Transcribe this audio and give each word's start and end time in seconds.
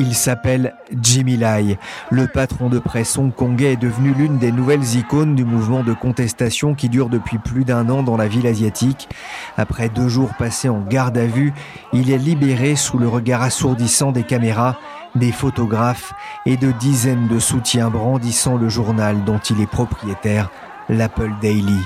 Il 0.00 0.14
s'appelle 0.14 0.76
Jimmy 1.02 1.36
Lai. 1.36 1.76
Le 2.10 2.28
patron 2.28 2.68
de 2.68 2.78
presse 2.78 3.18
hongkongais 3.18 3.72
est 3.72 3.76
devenu 3.76 4.14
l'une 4.14 4.38
des 4.38 4.52
nouvelles 4.52 4.94
icônes 4.94 5.34
du 5.34 5.44
mouvement 5.44 5.82
de 5.82 5.92
contestation 5.92 6.76
qui 6.76 6.88
dure 6.88 7.08
depuis 7.08 7.38
plus 7.38 7.64
d'un 7.64 7.90
an 7.90 8.04
dans 8.04 8.16
la 8.16 8.28
ville 8.28 8.46
asiatique. 8.46 9.08
Après 9.56 9.88
deux 9.88 10.06
jours 10.06 10.34
passés 10.38 10.68
en 10.68 10.82
garde 10.82 11.18
à 11.18 11.26
vue, 11.26 11.52
il 11.92 12.12
est 12.12 12.18
libéré 12.18 12.76
sous 12.76 12.96
le 12.96 13.08
regard 13.08 13.42
assourdissant 13.42 14.12
des 14.12 14.22
caméras, 14.22 14.78
des 15.16 15.32
photographes 15.32 16.12
et 16.46 16.56
de 16.56 16.70
dizaines 16.70 17.26
de 17.26 17.40
soutiens 17.40 17.90
brandissant 17.90 18.56
le 18.56 18.68
journal 18.68 19.24
dont 19.24 19.38
il 19.38 19.60
est 19.60 19.66
propriétaire, 19.66 20.48
l'Apple 20.88 21.32
Daily. 21.40 21.80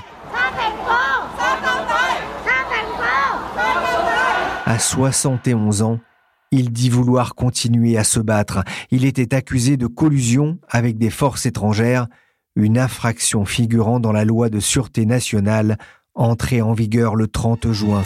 À 4.67 4.79
71 4.79 5.81
ans, 5.81 5.99
il 6.53 6.71
dit 6.71 6.91
vouloir 6.91 7.35
continuer 7.35 7.97
à 7.97 8.05
se 8.05 8.21
battre. 8.21 8.63
Il 8.91 9.05
était 9.05 9.35
accusé 9.35 9.77
de 9.77 9.87
collusion 9.89 10.59
avec 10.69 10.99
des 10.99 11.11
forces 11.11 11.47
étrangères, 11.47 12.07
une 12.55 12.79
infraction 12.79 13.45
figurant 13.45 13.99
dans 13.99 14.13
la 14.13 14.25
loi 14.25 14.51
de 14.51 14.61
sûreté 14.61 15.07
nationale 15.07 15.79
entrée 16.15 16.61
en 16.61 16.75
vigueur 16.75 17.17
le 17.17 17.27
30 17.27 17.73
juin. 17.73 18.05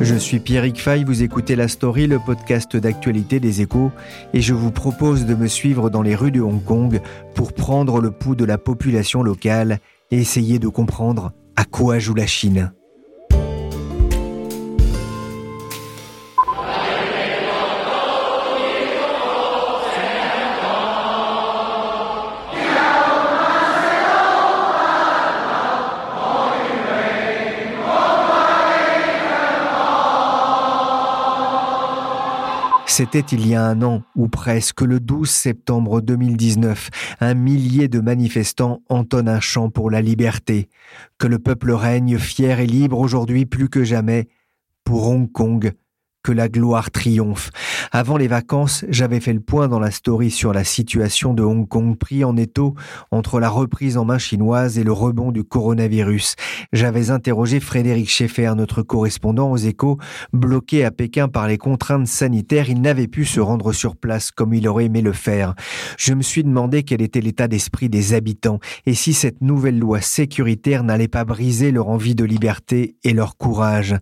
Je 0.00 0.16
suis 0.16 0.40
Pierrick 0.40 0.80
Fay, 0.80 1.04
vous 1.04 1.22
écoutez 1.22 1.54
La 1.54 1.68
Story, 1.68 2.08
le 2.08 2.18
podcast 2.18 2.76
d'actualité 2.76 3.38
des 3.38 3.60
échos, 3.60 3.92
et 4.34 4.40
je 4.40 4.52
vous 4.52 4.72
propose 4.72 5.26
de 5.26 5.36
me 5.36 5.46
suivre 5.46 5.90
dans 5.90 6.02
les 6.02 6.16
rues 6.16 6.32
de 6.32 6.40
Hong 6.40 6.62
Kong 6.64 7.00
pour 7.36 7.52
prendre 7.52 8.00
le 8.00 8.10
pouls 8.10 8.34
de 8.34 8.44
la 8.44 8.58
population 8.58 9.22
locale 9.22 9.78
et 10.10 10.18
essayer 10.18 10.58
de 10.58 10.66
comprendre 10.66 11.32
à 11.62 11.64
quoi 11.64 12.00
joue 12.00 12.14
la 12.14 12.26
Chine? 12.26 12.72
C'était 32.94 33.20
il 33.20 33.48
y 33.48 33.54
a 33.54 33.64
un 33.64 33.80
an, 33.80 34.02
ou 34.16 34.28
presque, 34.28 34.82
le 34.82 35.00
12 35.00 35.26
septembre 35.26 36.02
2019. 36.02 36.90
Un 37.20 37.32
millier 37.32 37.88
de 37.88 38.00
manifestants 38.00 38.82
entonnent 38.90 39.30
un 39.30 39.40
chant 39.40 39.70
pour 39.70 39.90
la 39.90 40.02
liberté. 40.02 40.68
Que 41.16 41.26
le 41.26 41.38
peuple 41.38 41.72
règne 41.72 42.18
fier 42.18 42.60
et 42.60 42.66
libre 42.66 42.98
aujourd'hui 42.98 43.46
plus 43.46 43.70
que 43.70 43.82
jamais. 43.82 44.28
Pour 44.84 45.08
Hong 45.08 45.32
Kong, 45.32 45.72
que 46.22 46.32
la 46.32 46.50
gloire 46.50 46.90
triomphe. 46.90 47.50
Avant 47.94 48.16
les 48.16 48.26
vacances, 48.26 48.86
j'avais 48.88 49.20
fait 49.20 49.34
le 49.34 49.40
point 49.40 49.68
dans 49.68 49.78
la 49.78 49.90
story 49.90 50.30
sur 50.30 50.54
la 50.54 50.64
situation 50.64 51.34
de 51.34 51.42
Hong 51.42 51.68
Kong 51.68 51.98
pris 51.98 52.24
en 52.24 52.38
étau 52.38 52.74
entre 53.10 53.38
la 53.38 53.50
reprise 53.50 53.98
en 53.98 54.06
main 54.06 54.16
chinoise 54.16 54.78
et 54.78 54.82
le 54.82 54.92
rebond 54.92 55.30
du 55.30 55.44
coronavirus. 55.44 56.36
J'avais 56.72 57.10
interrogé 57.10 57.60
Frédéric 57.60 58.08
Schaeffer, 58.08 58.54
notre 58.56 58.80
correspondant 58.80 59.50
aux 59.50 59.58
échos, 59.58 59.98
bloqué 60.32 60.86
à 60.86 60.90
Pékin 60.90 61.28
par 61.28 61.46
les 61.46 61.58
contraintes 61.58 62.06
sanitaires, 62.06 62.70
il 62.70 62.80
n'avait 62.80 63.08
pu 63.08 63.26
se 63.26 63.40
rendre 63.40 63.74
sur 63.74 63.94
place 63.94 64.30
comme 64.30 64.54
il 64.54 64.66
aurait 64.68 64.86
aimé 64.86 65.02
le 65.02 65.12
faire. 65.12 65.54
Je 65.98 66.14
me 66.14 66.22
suis 66.22 66.44
demandé 66.44 66.84
quel 66.84 67.02
était 67.02 67.20
l'état 67.20 67.46
d'esprit 67.46 67.90
des 67.90 68.14
habitants 68.14 68.60
et 68.86 68.94
si 68.94 69.12
cette 69.12 69.42
nouvelle 69.42 69.78
loi 69.78 70.00
sécuritaire 70.00 70.82
n'allait 70.82 71.08
pas 71.08 71.26
briser 71.26 71.70
leur 71.70 71.90
envie 71.90 72.14
de 72.14 72.24
liberté 72.24 72.96
et 73.04 73.12
leur 73.12 73.36
courage. 73.36 73.96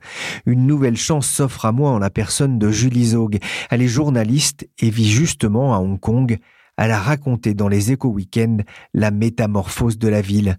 Une 0.46 0.68
nouvelle 0.68 0.96
chance 0.96 1.26
s'offre 1.26 1.64
à 1.64 1.72
moi 1.72 1.90
en 1.90 1.98
la 1.98 2.10
personne 2.10 2.56
de 2.56 2.70
Julie 2.70 3.06
Zog. 3.06 3.40
Est 3.80 3.88
journaliste 3.88 4.68
et 4.78 4.90
vit 4.90 5.10
justement 5.10 5.74
à 5.74 5.78
Hong 5.78 5.98
Kong. 5.98 6.38
Elle 6.76 6.90
a 6.92 6.98
raconté 6.98 7.54
dans 7.54 7.68
les 7.68 7.92
échos 7.92 8.08
week-end 8.08 8.58
la 8.94 9.10
métamorphose 9.10 9.98
de 9.98 10.08
la 10.08 10.20
ville. 10.20 10.56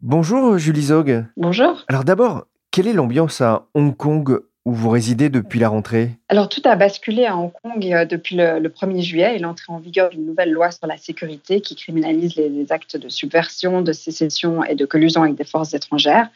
Bonjour 0.00 0.58
Julie 0.58 0.82
Zog. 0.82 1.24
Bonjour. 1.36 1.84
Alors 1.88 2.04
d'abord, 2.04 2.46
quelle 2.70 2.88
est 2.88 2.92
l'ambiance 2.92 3.40
à 3.40 3.66
Hong 3.74 3.96
Kong 3.96 4.40
où 4.64 4.72
vous 4.72 4.90
résidez 4.90 5.28
depuis 5.28 5.58
la 5.58 5.68
rentrée? 5.68 6.10
Alors 6.28 6.48
tout 6.48 6.62
a 6.64 6.76
basculé 6.76 7.26
à 7.26 7.36
Hong 7.36 7.52
Kong 7.62 7.84
euh, 7.84 8.04
depuis 8.04 8.36
le, 8.36 8.60
1er 8.68 9.00
juillet 9.00 9.36
et 9.36 9.38
l'entrée 9.38 9.72
en 9.72 9.78
vigueur 9.78 10.10
d'une 10.10 10.26
nouvelle 10.26 10.52
loi 10.52 10.70
sur 10.70 10.86
la 10.86 10.96
sécurité 10.96 11.60
qui 11.60 11.74
criminalise 11.74 12.36
les 12.36 12.70
actes 12.70 12.96
de 12.96 13.08
subversion, 13.08 13.82
de 13.82 13.92
sécession 13.92 14.64
et 14.64 14.74
de 14.74 14.84
collusion 14.84 15.22
avec 15.22 15.36
des 15.36 15.44
forces 15.44 15.74
étrangères 15.74 16.28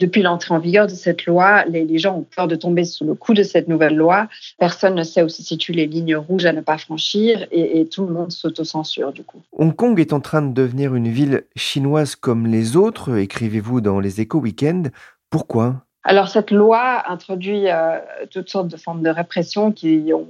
depuis 0.00 0.22
l'entrée 0.22 0.54
en 0.54 0.58
vigueur 0.58 0.86
de 0.86 0.94
cette 0.94 1.26
loi, 1.26 1.64
les, 1.66 1.98
gens 1.98 2.16
ont 2.16 2.26
peur 2.34 2.48
de 2.48 2.56
tomber 2.56 2.84
sous 2.84 3.04
le 3.04 3.14
coup 3.14 3.34
de 3.34 3.42
cette 3.42 3.68
nouvelle 3.68 3.94
loi. 3.94 4.28
Personne 4.58 4.94
ne 4.94 5.02
sait 5.02 5.22
où 5.22 5.28
se 5.28 5.42
situent 5.42 5.72
les 5.72 5.86
lignes 5.86 6.16
rouges 6.16 6.46
à 6.46 6.52
ne 6.52 6.62
pas 6.62 6.78
franchir 6.78 7.46
et, 7.52 7.86
tout 7.90 8.06
le 8.06 8.12
monde 8.12 8.32
s'autocensure 8.32 9.12
du 9.12 9.22
coup. 9.22 9.42
Hong 9.52 9.74
Kong 9.74 9.98
est 10.00 10.12
en 10.12 10.20
train 10.20 10.42
de 10.42 10.52
devenir 10.52 10.94
une 10.94 11.08
ville 11.08 11.44
chinoise 11.54 12.16
comme 12.16 12.46
les 12.46 12.76
autres, 12.76 13.16
écrivez-vous 13.16 13.80
dans 13.80 14.00
les 14.00 14.20
échos 14.20 14.38
week-end. 14.38 14.84
Pourquoi? 15.28 15.84
Alors 16.02 16.28
cette 16.28 16.50
loi 16.50 17.02
introduit 17.10 17.68
euh, 17.68 17.98
toutes 18.30 18.48
sortes 18.48 18.68
de 18.68 18.76
formes 18.76 19.02
de 19.02 19.10
répression 19.10 19.70
qui 19.70 20.12
ont 20.14 20.28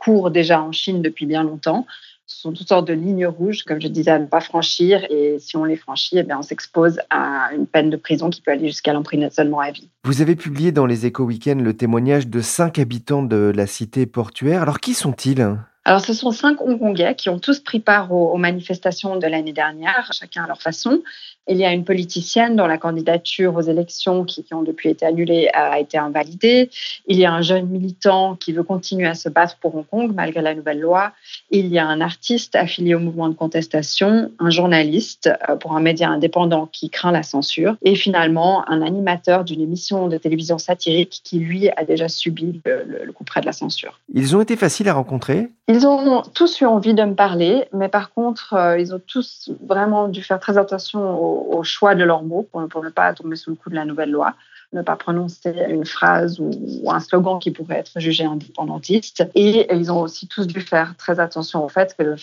cours 0.00 0.30
déjà 0.30 0.62
en 0.62 0.72
Chine 0.72 1.02
depuis 1.02 1.26
bien 1.26 1.44
longtemps. 1.44 1.86
Ce 2.30 2.42
sont 2.42 2.52
toutes 2.52 2.68
sortes 2.68 2.86
de 2.86 2.92
lignes 2.92 3.26
rouges, 3.26 3.64
comme 3.64 3.80
je 3.80 3.88
disais, 3.88 4.12
à 4.12 4.18
ne 4.20 4.26
pas 4.26 4.40
franchir. 4.40 5.04
Et 5.10 5.38
si 5.40 5.56
on 5.56 5.64
les 5.64 5.76
franchit, 5.76 6.16
eh 6.16 6.22
bien, 6.22 6.38
on 6.38 6.42
s'expose 6.42 7.00
à 7.10 7.50
une 7.52 7.66
peine 7.66 7.90
de 7.90 7.96
prison 7.96 8.30
qui 8.30 8.40
peut 8.40 8.52
aller 8.52 8.68
jusqu'à 8.68 8.92
l'emprisonnement 8.92 9.58
à 9.58 9.72
vie. 9.72 9.88
Vous 10.04 10.22
avez 10.22 10.36
publié 10.36 10.70
dans 10.70 10.86
les 10.86 11.06
Échos 11.06 11.24
Week-end 11.24 11.58
le 11.60 11.76
témoignage 11.76 12.28
de 12.28 12.40
cinq 12.40 12.78
habitants 12.78 13.24
de 13.24 13.52
la 13.54 13.66
cité 13.66 14.06
portuaire. 14.06 14.62
Alors, 14.62 14.78
qui 14.78 14.94
sont-ils? 14.94 15.56
Alors, 15.84 16.04
ce 16.04 16.12
sont 16.12 16.30
cinq 16.30 16.60
Hongkongais 16.60 17.16
qui 17.16 17.30
ont 17.30 17.40
tous 17.40 17.58
pris 17.58 17.80
part 17.80 18.12
aux, 18.12 18.36
manifestations 18.36 19.16
de 19.16 19.26
l'année 19.26 19.52
dernière, 19.52 20.08
chacun 20.12 20.44
à 20.44 20.46
leur 20.46 20.62
façon. 20.62 21.02
Il 21.50 21.56
y 21.56 21.64
a 21.64 21.72
une 21.72 21.84
politicienne 21.84 22.54
dont 22.54 22.68
la 22.68 22.78
candidature 22.78 23.56
aux 23.56 23.60
élections 23.60 24.24
qui, 24.24 24.44
ont 24.52 24.62
depuis 24.62 24.88
été 24.88 25.04
annulées 25.04 25.48
a 25.52 25.80
été 25.80 25.98
invalidée. 25.98 26.70
Il 27.08 27.18
y 27.18 27.24
a 27.24 27.32
un 27.32 27.42
jeune 27.42 27.66
militant 27.66 28.36
qui 28.36 28.52
veut 28.52 28.62
continuer 28.62 29.08
à 29.08 29.14
se 29.14 29.28
battre 29.28 29.56
pour 29.60 29.74
Hong 29.74 29.84
Kong 29.90 30.12
malgré 30.14 30.42
la 30.42 30.54
nouvelle 30.54 30.78
loi. 30.78 31.12
Il 31.50 31.66
y 31.66 31.80
a 31.80 31.86
un 31.86 32.00
artiste 32.00 32.54
affilié 32.54 32.94
au 32.94 33.00
mouvement 33.00 33.28
de 33.28 33.34
contestation, 33.34 34.30
un 34.38 34.50
journaliste 34.50 35.28
euh, 35.48 35.56
pour 35.56 35.76
un 35.76 35.80
média 35.80 36.08
indépendant 36.08 36.68
qui 36.70 36.88
craint 36.88 37.10
la 37.10 37.24
censure 37.24 37.76
et 37.82 37.96
finalement 37.96 38.68
un 38.70 38.80
animateur 38.80 39.42
d'une 39.42 39.60
émission 39.60 40.06
de 40.06 40.18
télévision 40.18 40.58
satirique 40.58 41.20
qui, 41.24 41.40
lui, 41.40 41.68
a 41.70 41.84
déjà 41.84 42.06
subi 42.08 42.60
le, 42.64 43.10
coup 43.12 43.24
près 43.24 43.40
de 43.40 43.46
la 43.46 43.52
censure. 43.52 43.98
Ils 44.14 44.36
ont 44.36 44.40
été 44.40 44.54
faciles 44.54 44.88
à 44.88 44.94
rencontrer? 44.94 45.48
Ils 45.66 45.86
ont 45.86 46.22
tous 46.34 46.60
eu 46.60 46.64
envie 46.64 46.94
de 46.94 47.02
me 47.02 47.14
parler, 47.14 47.64
mais 47.72 47.88
par 47.88 48.12
contre, 48.12 48.54
euh, 48.54 48.78
ils 48.78 48.94
ont 48.94 49.00
tous 49.04 49.50
vraiment 49.64 50.08
dû 50.08 50.22
faire 50.22 50.38
très 50.38 50.58
attention 50.58 51.00
au 51.48 51.62
choix 51.62 51.94
de 51.94 52.04
leurs 52.04 52.22
mots 52.22 52.46
pour, 52.50 52.60
ne 52.60 52.90
pas 52.90 53.12
tomber 53.14 53.36
sous 53.36 53.50
le 53.50 53.56
coup 53.56 53.70
de 53.70 53.74
la 53.74 53.84
nouvelle 53.84 54.10
loi, 54.10 54.34
ne 54.72 54.82
pas 54.82 54.96
prononcer 54.96 55.52
une 55.68 55.84
phrase 55.84 56.38
ou, 56.38 56.50
un 56.86 57.00
slogan 57.00 57.38
qui 57.40 57.50
pourrait 57.50 57.78
être 57.78 57.98
jugé 57.98 58.24
indépendantiste. 58.24 59.28
Et 59.34 59.72
ils 59.74 59.90
ont 59.90 60.00
aussi 60.00 60.28
tous 60.28 60.46
dû 60.46 60.60
faire 60.60 60.94
très 60.96 61.18
attention 61.18 61.64
au 61.64 61.68
fait 61.68 61.94
que 61.96 62.02
le 62.04 62.16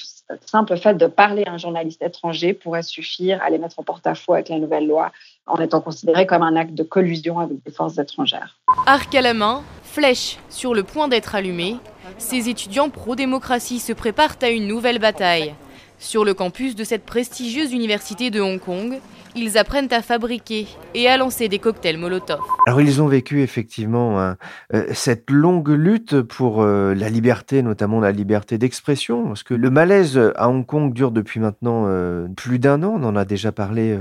simple 0.45 0.77
fait 0.77 0.95
de 0.95 1.07
parler 1.07 1.43
à 1.45 1.51
un 1.51 1.57
journaliste 1.57 2.01
étranger 2.01 2.53
pourrait 2.53 2.83
suffire 2.83 3.41
à 3.41 3.49
les 3.49 3.57
mettre 3.57 3.79
en 3.79 3.83
porte-à-faux 3.83 4.33
avec 4.33 4.49
la 4.49 4.59
nouvelle 4.59 4.87
loi 4.87 5.11
en 5.45 5.57
étant 5.57 5.81
considéré 5.81 6.25
comme 6.25 6.43
un 6.43 6.55
acte 6.55 6.73
de 6.73 6.83
collusion 6.83 7.39
avec 7.39 7.63
des 7.63 7.71
forces 7.71 7.97
étrangères. 7.97 8.57
Arc 8.85 9.13
à 9.15 9.21
la 9.21 9.33
main, 9.33 9.63
flèche 9.83 10.37
sur 10.49 10.73
le 10.73 10.83
point 10.83 11.07
d'être 11.07 11.35
allumée, 11.35 11.77
ces 12.17 12.49
étudiants 12.49 12.89
pro-démocratie 12.89 13.79
se 13.79 13.93
préparent 13.93 14.37
à 14.41 14.49
une 14.49 14.67
nouvelle 14.67 14.99
bataille 14.99 15.53
Sur 15.99 16.23
le 16.25 16.35
campus 16.35 16.75
de 16.75 16.83
cette 16.83 17.05
prestigieuse 17.05 17.73
université 17.73 18.29
de 18.29 18.39
Hong 18.39 18.59
Kong, 18.59 18.99
ils 19.35 19.57
apprennent 19.57 19.91
à 19.91 20.01
fabriquer 20.01 20.67
et 20.93 21.07
à 21.07 21.17
lancer 21.17 21.47
des 21.49 21.57
cocktails 21.57 21.97
Molotov. 21.97 22.39
Alors 22.67 22.81
ils 22.81 23.01
ont 23.01 23.07
vécu 23.07 23.41
effectivement 23.41 24.19
hein, 24.21 24.37
euh, 24.73 24.85
cette 24.93 25.29
longue 25.31 25.69
lutte 25.69 26.21
pour 26.21 26.61
euh, 26.61 26.93
la 26.93 27.09
liberté, 27.09 27.61
notamment 27.61 27.99
la 27.99 28.11
liberté 28.11 28.57
d'expression, 28.57 29.27
parce 29.27 29.43
que 29.43 29.53
le 29.53 29.69
malaise 29.69 30.19
à 30.35 30.49
Hong 30.49 30.65
Kong 30.65 30.93
dure 30.93 31.11
depuis 31.11 31.39
maintenant 31.39 31.85
euh, 31.87 32.27
plus 32.35 32.59
d'un 32.59 32.83
an, 32.83 32.93
on 32.99 33.03
en 33.03 33.15
a 33.15 33.25
déjà 33.25 33.51
parlé 33.51 33.97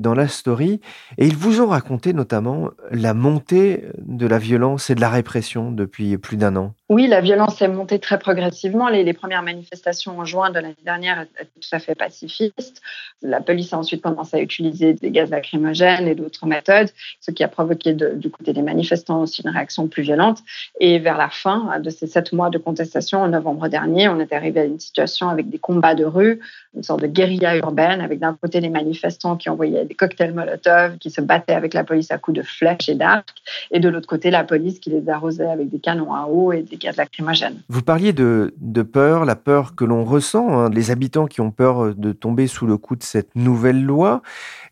dans 0.00 0.14
la 0.14 0.28
story, 0.28 0.80
et 1.18 1.26
ils 1.26 1.36
vous 1.36 1.60
ont 1.60 1.68
raconté 1.68 2.12
notamment 2.12 2.70
la 2.90 3.14
montée 3.14 3.84
de 3.98 4.26
la 4.26 4.38
violence 4.38 4.90
et 4.90 4.94
de 4.94 5.00
la 5.00 5.10
répression 5.10 5.70
depuis 5.70 6.16
plus 6.18 6.36
d'un 6.36 6.56
an. 6.56 6.74
Oui, 6.88 7.06
la 7.06 7.20
violence 7.20 7.62
est 7.62 7.68
montée 7.68 8.00
très 8.00 8.18
progressivement. 8.18 8.88
Les, 8.88 9.12
premières 9.12 9.42
manifestations 9.42 10.18
en 10.18 10.24
juin 10.24 10.50
de 10.50 10.54
l'année 10.54 10.74
dernière 10.84 11.22
étaient 11.22 11.44
tout 11.44 11.68
à 11.70 11.78
fait 11.78 11.94
pacifistes. 11.94 12.82
La 13.22 13.40
police 13.40 13.72
a 13.72 13.78
ensuite 13.78 14.02
commencé 14.02 14.38
à 14.38 14.40
utiliser 14.40 14.94
des 14.94 15.10
gaz 15.10 15.30
lacrymogènes 15.30 16.08
et 16.08 16.16
d'autres 16.16 16.46
méthodes, 16.46 16.88
ce 17.20 17.30
qui 17.30 17.44
a 17.44 17.48
provoqué 17.48 17.92
du 17.92 18.30
côté 18.30 18.52
des 18.52 18.62
manifestants 18.62 19.20
aussi 19.22 19.42
une 19.42 19.50
réaction 19.50 19.86
plus 19.86 20.02
violente. 20.02 20.38
Et 20.80 20.98
vers 20.98 21.16
la 21.16 21.28
fin 21.28 21.78
de 21.78 21.90
ces 21.90 22.08
sept 22.08 22.32
mois 22.32 22.50
de 22.50 22.58
contestation, 22.58 23.20
en 23.22 23.28
novembre 23.28 23.68
dernier, 23.68 24.08
on 24.08 24.18
est 24.18 24.32
arrivé 24.32 24.60
à 24.60 24.64
une 24.64 24.80
situation 24.80 25.28
avec 25.28 25.48
des 25.48 25.58
combats 25.58 25.94
de 25.94 26.04
rue, 26.04 26.40
une 26.74 26.82
sorte 26.82 27.02
de 27.02 27.06
guérilla 27.06 27.56
urbaine, 27.56 28.00
avec 28.00 28.18
d'un 28.18 28.34
côté 28.34 28.60
les 28.60 28.68
manifestants 28.68 29.36
qui 29.36 29.48
envoyaient 29.48 29.84
des 29.90 29.96
cocktails 29.96 30.32
Molotov, 30.32 30.98
qui 30.98 31.10
se 31.10 31.20
battaient 31.20 31.52
avec 31.52 31.74
la 31.74 31.82
police 31.82 32.12
à 32.12 32.18
coups 32.18 32.38
de 32.38 32.42
flèches 32.42 32.88
et 32.88 32.94
d'arcs, 32.94 33.34
et 33.72 33.80
de 33.80 33.88
l'autre 33.88 34.06
côté 34.06 34.30
la 34.30 34.44
police 34.44 34.78
qui 34.78 34.90
les 34.90 35.08
arrosait 35.08 35.48
avec 35.48 35.68
des 35.68 35.80
canons 35.80 36.14
à 36.14 36.26
eau 36.26 36.52
et 36.52 36.62
des 36.62 36.76
gaz 36.76 36.96
lacrymogènes. 36.96 37.60
Vous 37.68 37.82
parliez 37.82 38.12
de, 38.12 38.54
de 38.58 38.82
peur, 38.82 39.24
la 39.24 39.36
peur 39.36 39.74
que 39.74 39.84
l'on 39.84 40.04
ressent, 40.04 40.48
hein, 40.48 40.70
les 40.70 40.92
habitants 40.92 41.26
qui 41.26 41.40
ont 41.40 41.50
peur 41.50 41.94
de 41.96 42.12
tomber 42.12 42.46
sous 42.46 42.66
le 42.66 42.76
coup 42.76 42.94
de 42.94 43.02
cette 43.02 43.34
nouvelle 43.34 43.82
loi. 43.82 44.22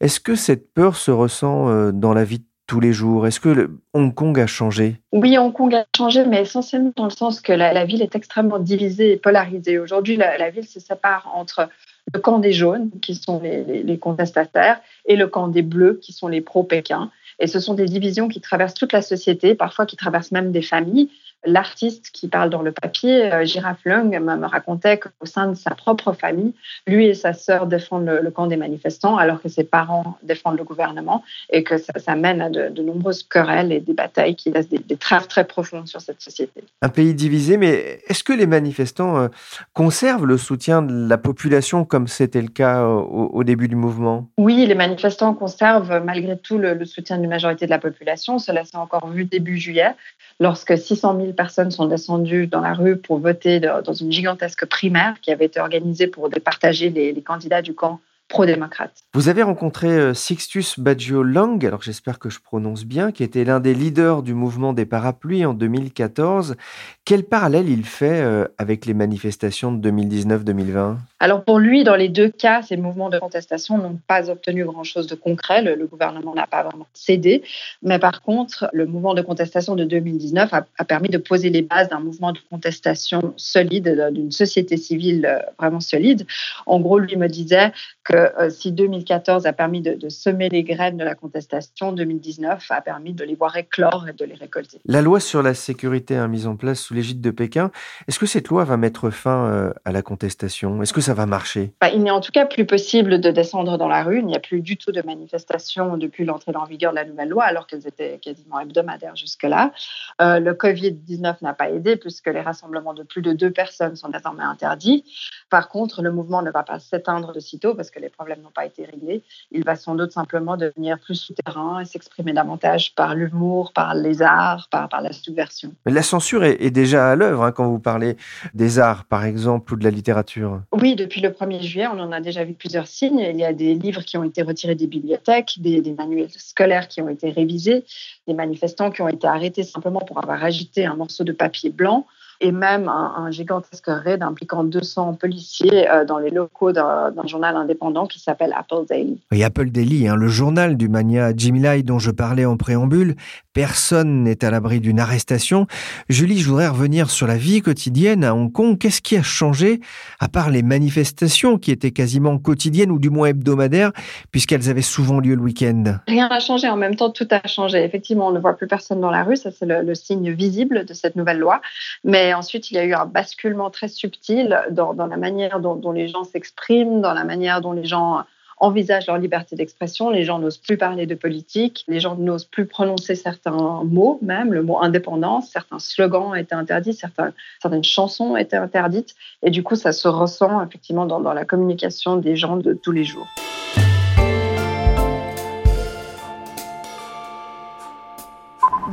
Est-ce 0.00 0.20
que 0.20 0.36
cette 0.36 0.72
peur 0.72 0.94
se 0.96 1.10
ressent 1.10 1.68
euh, 1.68 1.90
dans 1.90 2.14
la 2.14 2.22
vie 2.22 2.38
de 2.38 2.44
tous 2.68 2.78
les 2.78 2.92
jours? 2.92 3.26
Est-ce 3.26 3.40
que 3.40 3.70
Hong 3.94 4.14
Kong 4.14 4.38
a 4.38 4.46
changé? 4.46 5.00
Oui, 5.12 5.36
Hong 5.36 5.52
Kong 5.52 5.74
a 5.74 5.84
changé, 5.96 6.24
mais 6.24 6.42
essentiellement 6.42 6.92
dans 6.94 7.04
le 7.04 7.10
sens 7.10 7.40
que 7.40 7.52
la, 7.52 7.84
ville 7.84 8.02
est 8.02 8.14
extrêmement 8.14 8.60
divisée 8.60 9.12
et 9.12 9.16
polarisée. 9.16 9.80
Aujourd'hui, 9.80 10.16
la, 10.16 10.50
ville 10.50 10.66
se 10.66 10.78
sépare 10.78 11.28
entre 11.34 11.68
le 12.12 12.20
camp 12.20 12.38
des 12.38 12.52
jaunes, 12.52 12.90
qui 13.02 13.14
sont 13.14 13.40
les, 13.42 13.98
contestataires, 13.98 14.80
et 15.06 15.16
le 15.16 15.26
camp 15.26 15.48
des 15.48 15.62
bleus, 15.62 15.98
qui 16.02 16.12
sont 16.12 16.28
les 16.28 16.40
pro-Pékin. 16.40 17.10
Et 17.38 17.46
ce 17.46 17.60
sont 17.60 17.74
des 17.74 17.86
divisions 17.86 18.28
qui 18.28 18.40
traversent 18.40 18.74
toute 18.74 18.92
la 18.92 19.02
société, 19.02 19.54
parfois 19.54 19.86
qui 19.86 19.96
traversent 19.96 20.32
même 20.32 20.52
des 20.52 20.62
familles 20.62 21.10
l'artiste 21.44 22.10
qui 22.12 22.28
parle 22.28 22.50
dans 22.50 22.62
le 22.62 22.72
papier, 22.72 23.32
euh, 23.32 23.44
Giraffe 23.44 23.84
Lung, 23.84 24.18
me, 24.18 24.46
racontait 24.46 24.98
qu'au 24.98 25.26
sein 25.26 25.48
de 25.48 25.54
sa 25.54 25.70
propre 25.70 26.12
famille, 26.12 26.52
lui 26.86 27.06
et 27.06 27.14
sa 27.14 27.32
sœur 27.32 27.66
défendent 27.66 28.06
le, 28.06 28.30
camp 28.30 28.46
des 28.46 28.56
manifestants 28.56 29.16
alors 29.16 29.40
que 29.40 29.48
ses 29.48 29.64
parents 29.64 30.18
défendent 30.22 30.58
le 30.58 30.64
gouvernement 30.64 31.22
et 31.50 31.62
que 31.62 31.76
ça, 31.78 32.16
mène 32.16 32.40
à 32.40 32.50
de, 32.50 32.82
nombreuses 32.82 33.22
querelles 33.22 33.72
et 33.72 33.80
des 33.80 33.92
batailles 33.92 34.34
qui 34.34 34.50
laissent 34.50 34.68
des, 34.68 34.96
traces 34.96 35.28
très 35.28 35.44
profondes 35.44 35.86
sur 35.86 36.00
cette 36.00 36.20
société. 36.20 36.64
Un 36.82 36.88
pays 36.88 37.14
divisé, 37.14 37.56
mais 37.56 38.00
est-ce 38.08 38.24
que 38.24 38.32
les 38.32 38.46
manifestants 38.46 39.18
euh, 39.18 39.28
conservent 39.74 40.26
le 40.26 40.38
soutien 40.38 40.82
de 40.82 41.08
la 41.08 41.18
population 41.18 41.84
comme 41.84 42.08
c'était 42.08 42.42
le 42.42 42.48
cas 42.48 42.82
euh, 42.82 42.94
au, 42.94 43.44
début 43.44 43.68
du 43.68 43.76
mouvement? 43.76 44.28
Oui, 44.38 44.66
les 44.66 44.74
manifestants 44.74 45.34
conservent 45.34 46.02
malgré 46.04 46.36
tout 46.36 46.58
le, 46.58 46.74
le 46.74 46.84
soutien 46.84 47.18
d'une 47.18 47.30
majorité 47.30 47.66
de 47.66 47.70
la 47.70 47.78
population. 47.78 48.38
Cela 48.38 48.64
s'est 48.64 48.76
encore 48.76 49.08
vu 49.08 49.24
début 49.24 49.56
juillet 49.56 49.94
lorsque 50.40 50.76
600 50.76 51.16
000 51.16 51.27
personnes 51.32 51.70
sont 51.70 51.86
descendues 51.86 52.46
dans 52.46 52.60
la 52.60 52.74
rue 52.74 52.96
pour 52.96 53.18
voter 53.18 53.60
dans 53.60 53.92
une 53.92 54.12
gigantesque 54.12 54.66
primaire 54.66 55.14
qui 55.20 55.30
avait 55.30 55.46
été 55.46 55.60
organisée 55.60 56.06
pour 56.06 56.28
départager 56.28 56.90
les, 56.90 57.12
les 57.12 57.22
candidats 57.22 57.62
du 57.62 57.74
camp 57.74 58.00
pro-démocrate. 58.28 58.92
Vous 59.14 59.28
avez 59.28 59.42
rencontré 59.42 59.88
euh, 59.88 60.14
Sixtus 60.14 60.78
Bajio 60.78 61.22
Lang, 61.22 61.64
alors 61.64 61.82
j'espère 61.82 62.18
que 62.18 62.28
je 62.30 62.38
prononce 62.40 62.84
bien, 62.84 63.10
qui 63.10 63.24
était 63.24 63.44
l'un 63.44 63.58
des 63.58 63.74
leaders 63.74 64.22
du 64.22 64.34
mouvement 64.34 64.72
des 64.72 64.84
parapluies 64.84 65.44
en 65.44 65.54
2014. 65.54 66.56
Quel 67.04 67.24
parallèle 67.24 67.68
il 67.68 67.84
fait 67.84 68.20
euh, 68.20 68.46
avec 68.58 68.86
les 68.86 68.94
manifestations 68.94 69.72
de 69.72 69.90
2019-2020 69.90 70.96
Alors 71.20 71.42
pour 71.42 71.58
lui, 71.58 71.82
dans 71.82 71.96
les 71.96 72.08
deux 72.08 72.28
cas, 72.28 72.62
ces 72.62 72.76
mouvements 72.76 73.10
de 73.10 73.18
contestation 73.18 73.76
n'ont 73.76 73.98
pas 74.06 74.30
obtenu 74.30 74.64
grand-chose 74.64 75.08
de 75.08 75.16
concret. 75.16 75.62
Le, 75.62 75.86
gouvernement 75.86 76.34
n'a 76.34 76.46
pas 76.46 76.62
vraiment 76.62 76.86
cédé. 76.94 77.42
Mais 77.82 77.98
par 77.98 78.22
contre, 78.22 78.68
le 78.72 78.86
mouvement 78.86 79.14
de 79.14 79.22
contestation 79.22 79.74
de 79.74 79.84
2019 79.84 80.52
a, 80.52 80.84
permis 80.84 81.08
de 81.08 81.18
poser 81.18 81.50
les 81.50 81.62
bases 81.62 81.88
d'un 81.88 81.98
mouvement 81.98 82.32
de 82.32 82.38
contestation 82.50 83.34
solide, 83.36 84.10
d'une 84.12 84.30
société 84.30 84.76
civile 84.76 85.26
euh, 85.26 85.38
vraiment 85.58 85.80
solide. 85.80 86.26
En 86.66 86.80
gros, 86.80 86.98
lui 86.98 87.16
me 87.16 87.26
disait 87.26 87.72
que 88.04 88.14
euh, 88.14 88.50
si 88.50 88.70
2014 88.72 89.46
a 89.46 89.52
permis 89.52 89.80
de, 89.80 90.08
semer 90.08 90.48
les 90.48 90.62
graines 90.62 90.96
de 90.96 91.04
la 91.04 91.14
contestation, 91.14 91.92
2019 91.92 92.64
a 92.70 92.80
permis 92.80 93.12
de 93.12 93.24
les 93.24 93.34
voir 93.34 93.56
éclore 93.56 94.06
et 94.08 94.12
de 94.12 94.24
les 94.24 94.34
récolter. 94.34 94.78
La 94.86 95.02
loi 95.02 95.20
sur 95.20 95.42
la 95.42 95.54
sécurité 95.54 96.16
a 96.16 96.28
mise 96.28 96.46
en 96.46 96.56
place 96.56 96.80
sous 96.80 96.94
l'égide 96.94 97.20
de 97.20 97.30
Pékin. 97.30 97.70
Est-ce 98.06 98.18
que 98.18 98.26
cette 98.26 98.48
loi 98.48 98.64
va 98.64 98.76
mettre 98.76 99.10
fin 99.10 99.46
euh, 99.46 99.72
à 99.84 99.92
la 99.92 100.02
contestation? 100.02 100.80
Ça 101.08 101.14
va 101.14 101.24
marcher? 101.24 101.72
Bah, 101.80 101.88
Il 101.88 102.02
n'est 102.02 102.10
en 102.10 102.20
tout 102.20 102.32
cas 102.32 102.44
plus 102.44 102.66
possible 102.66 103.18
de 103.18 103.30
descendre 103.30 103.78
dans 103.78 103.88
la 103.88 104.02
rue. 104.02 104.18
Il 104.18 104.26
n'y 104.26 104.36
a 104.36 104.40
plus 104.40 104.60
du 104.60 104.76
tout 104.76 104.92
de 104.92 105.00
manifestations 105.00 105.96
depuis 105.96 106.26
l'entrée 106.26 106.52
en 106.54 106.64
vigueur 106.64 106.90
de 106.92 106.96
la 106.96 107.06
nouvelle 107.06 107.30
loi, 107.30 107.44
alors 107.44 107.66
qu'elles 107.66 107.86
étaient 107.86 108.18
quasiment 108.18 108.60
hebdomadaires 108.60 109.16
jusque-là. 109.16 109.72
Euh, 110.20 110.38
le 110.38 110.52
Covid-19 110.52 111.36
n'a 111.40 111.54
pas 111.54 111.70
aidé 111.70 111.96
puisque 111.96 112.26
les 112.26 112.42
rassemblements 112.42 112.92
de 112.92 113.04
plus 113.04 113.22
de 113.22 113.32
deux 113.32 113.50
personnes 113.50 113.96
sont 113.96 114.10
désormais 114.10 114.42
interdits. 114.42 115.02
Par 115.48 115.70
contre, 115.70 116.02
le 116.02 116.12
mouvement 116.12 116.42
ne 116.42 116.50
va 116.50 116.62
pas 116.62 116.78
s'éteindre 116.78 117.32
de 117.32 117.40
sitôt 117.40 117.74
parce 117.74 117.90
que 117.90 118.00
les 118.00 118.10
problèmes 118.10 118.42
n'ont 118.42 118.50
pas 118.50 118.66
été 118.66 118.84
réglés. 118.84 119.22
Il 119.50 119.64
va 119.64 119.76
sans 119.76 119.94
doute 119.94 120.12
simplement 120.12 120.58
devenir 120.58 120.98
plus 120.98 121.14
souterrain 121.14 121.80
et 121.80 121.86
s'exprimer 121.86 122.34
davantage 122.34 122.94
par 122.94 123.14
l'humour, 123.14 123.72
par 123.72 123.94
les 123.94 124.20
arts, 124.20 124.68
par, 124.70 124.90
par 124.90 125.00
la 125.00 125.12
subversion. 125.12 125.72
Mais 125.86 125.92
la 125.92 126.02
censure 126.02 126.44
est, 126.44 126.68
déjà 126.68 127.12
à 127.12 127.16
l'œuvre 127.16 127.44
hein, 127.44 127.52
quand 127.52 127.66
vous 127.66 127.78
parlez 127.78 128.18
des 128.52 128.78
arts, 128.78 129.06
par 129.06 129.24
exemple, 129.24 129.72
ou 129.72 129.76
de 129.78 129.84
la 129.84 129.90
littérature. 129.90 130.60
Oui, 130.72 130.97
depuis 130.98 131.20
le 131.20 131.30
1er 131.30 131.62
juillet, 131.62 131.86
on 131.86 131.98
en 131.98 132.12
a 132.12 132.20
déjà 132.20 132.44
vu 132.44 132.52
plusieurs 132.52 132.86
signes. 132.86 133.20
Il 133.20 133.38
y 133.38 133.44
a 133.44 133.52
des 133.52 133.74
livres 133.74 134.02
qui 134.02 134.18
ont 134.18 134.24
été 134.24 134.42
retirés 134.42 134.74
des 134.74 134.86
bibliothèques, 134.86 135.54
des, 135.58 135.80
des 135.80 135.92
manuels 135.92 136.30
scolaires 136.30 136.88
qui 136.88 137.00
ont 137.00 137.08
été 137.08 137.30
révisés, 137.30 137.84
des 138.26 138.34
manifestants 138.34 138.90
qui 138.90 139.00
ont 139.00 139.08
été 139.08 139.26
arrêtés 139.26 139.62
simplement 139.62 140.00
pour 140.00 140.18
avoir 140.18 140.44
agité 140.44 140.84
un 140.84 140.96
morceau 140.96 141.24
de 141.24 141.32
papier 141.32 141.70
blanc 141.70 142.06
et 142.40 142.52
même 142.52 142.88
un, 142.88 143.30
gigantesque 143.30 143.86
raid 143.88 144.22
impliquant 144.22 144.64
200 144.64 145.14
policiers 145.14 145.90
euh, 145.90 146.04
dans 146.04 146.18
les 146.18 146.30
locaux 146.30 146.72
d'un 146.72 147.12
journal 147.26 147.56
indépendant 147.56 148.06
qui 148.06 148.20
s'appelle 148.20 148.54
Apple 148.56 148.86
Daily. 148.88 149.18
Oui, 149.32 149.42
Apple 149.42 149.70
Daily, 149.70 150.08
hein, 150.08 150.16
le 150.16 150.28
journal 150.28 150.76
du 150.76 150.88
mania 150.88 151.32
Jimmy 151.36 151.60
Lai 151.60 151.82
dont 151.82 151.98
je 151.98 152.10
parlais 152.10 152.44
en 152.44 152.56
préambule, 152.56 153.16
personne 153.52 154.22
n'est 154.22 154.44
à 154.44 154.50
l'abri 154.50 154.80
d'une 154.80 155.00
arrestation. 155.00 155.66
Julie, 156.08 156.38
je 156.38 156.48
voudrais 156.48 156.68
revenir 156.68 157.10
sur 157.10 157.26
la 157.26 157.36
vie 157.36 157.60
quotidienne 157.60 158.22
à 158.24 158.34
Hong 158.34 158.52
Kong. 158.52 158.78
Qu'est-ce 158.78 159.02
qui 159.02 159.16
a 159.16 159.22
changé, 159.22 159.80
à 160.20 160.28
part 160.28 160.50
les 160.50 160.62
manifestations 160.62 161.58
qui 161.58 161.72
étaient 161.72 161.90
quasiment 161.90 162.38
quotidiennes 162.38 162.92
ou 162.92 162.98
du 162.98 163.10
moins 163.10 163.28
hebdomadaires, 163.28 163.90
puisqu'elles 164.30 164.70
avaient 164.70 164.80
souvent 164.80 165.18
lieu 165.18 165.34
le 165.34 165.42
week-end? 165.42 165.98
Rien 166.06 166.28
n'a 166.28 166.40
changé, 166.40 166.68
en 166.68 166.76
même 166.76 166.94
temps 166.94 167.10
tout 167.10 167.26
a 167.30 167.46
changé. 167.48 167.82
Effectivement, 167.82 168.28
on 168.28 168.32
ne 168.32 168.38
voit 168.38 168.56
plus 168.56 168.68
personne 168.68 169.00
dans 169.00 169.10
la 169.10 169.24
rue, 169.24 169.36
ça 169.36 169.50
c'est 169.50 169.66
le, 169.66 169.82
le 169.82 169.94
signe 169.94 170.30
visible 170.30 170.84
de 170.84 170.94
cette 170.94 171.16
nouvelle 171.16 171.38
loi. 171.38 171.60
Mais 172.04 172.27
et 172.28 172.34
ensuite, 172.34 172.70
il 172.70 172.74
y 172.74 172.78
a 172.78 172.84
eu 172.84 172.92
un 172.92 173.06
basculement 173.06 173.70
très 173.70 173.88
subtil 173.88 174.60
dans, 174.70 174.92
la 174.92 175.16
manière 175.16 175.60
dont, 175.60 175.92
les 175.92 176.08
gens 176.08 176.24
s'expriment, 176.24 177.00
dans 177.00 177.14
la 177.14 177.24
manière 177.24 177.62
dont 177.62 177.72
les 177.72 177.86
gens 177.86 178.22
envisagent 178.58 179.06
leur 179.06 179.16
liberté 179.16 179.56
d'expression. 179.56 180.10
Les 180.10 180.24
gens 180.24 180.38
n'osent 180.38 180.58
plus 180.58 180.76
parler 180.76 181.06
de 181.06 181.14
politique, 181.14 181.86
les 181.88 182.00
gens 182.00 182.16
n'osent 182.16 182.44
plus 182.44 182.66
prononcer 182.66 183.14
certains 183.14 183.82
mots, 183.84 184.18
même 184.20 184.52
le 184.52 184.62
mot 184.62 184.78
indépendance, 184.78 185.48
certains 185.48 185.78
slogans 185.78 186.34
étaient 186.36 186.54
interdits, 186.54 186.92
certaines 186.92 187.84
chansons 187.84 188.36
étaient 188.36 188.56
interdites. 188.56 189.14
Et 189.42 189.50
du 189.50 189.62
coup, 189.62 189.74
ça 189.74 189.92
se 189.92 190.06
ressent 190.06 190.62
effectivement 190.62 191.06
dans, 191.06 191.20
dans 191.20 191.32
la 191.32 191.46
communication 191.46 192.16
des 192.16 192.36
gens 192.36 192.58
de 192.58 192.74
tous 192.74 192.92
les 192.92 193.04
jours. 193.04 193.28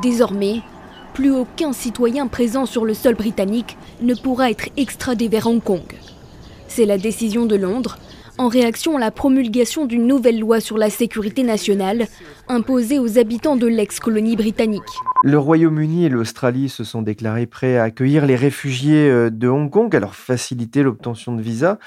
Désormais, 0.02 0.62
plus 1.16 1.32
aucun 1.32 1.72
citoyen 1.72 2.28
présent 2.28 2.66
sur 2.66 2.84
le 2.84 2.94
sol 2.94 3.16
britannique 3.16 3.78
ne 4.02 4.14
pourra 4.14 4.52
être 4.52 4.68
extradé 4.76 5.30
vers 5.30 5.48
Hong 5.48 5.64
Kong. 5.64 5.96
C'est 6.68 6.86
la 6.86 6.98
décision 6.98 7.46
de 7.46 7.56
Londres, 7.56 7.98
en 8.38 8.48
réaction 8.48 8.98
à 8.98 9.00
la 9.00 9.12
promulgation 9.12 9.86
d'une 9.86 10.08
nouvelle 10.08 10.40
loi 10.40 10.60
sur 10.60 10.78
la 10.78 10.90
sécurité 10.90 11.44
nationale 11.44 12.08
imposée 12.48 13.00
aux 13.00 13.18
habitants 13.18 13.56
de 13.56 13.68
l'ex-colonie 13.68 14.36
britannique. 14.36 14.84
Le 15.24 15.40
Royaume-Uni 15.40 16.06
et 16.06 16.10
l'Australie 16.10 16.70
se 16.70 16.84
sont 16.84 17.02
déclarés 17.02 17.48
prêts 17.48 17.78
à 17.78 17.84
accueillir 17.84 18.26
les 18.26 18.36
réfugiés 18.36 19.10
euh, 19.10 19.30
de 19.32 19.48
Hong 19.48 19.72
Kong, 19.72 19.96
à 19.96 20.00
leur 20.00 20.14
faciliter 20.14 20.84
l'obtention 20.84 21.36
de 21.36 21.42
visas. 21.42 21.78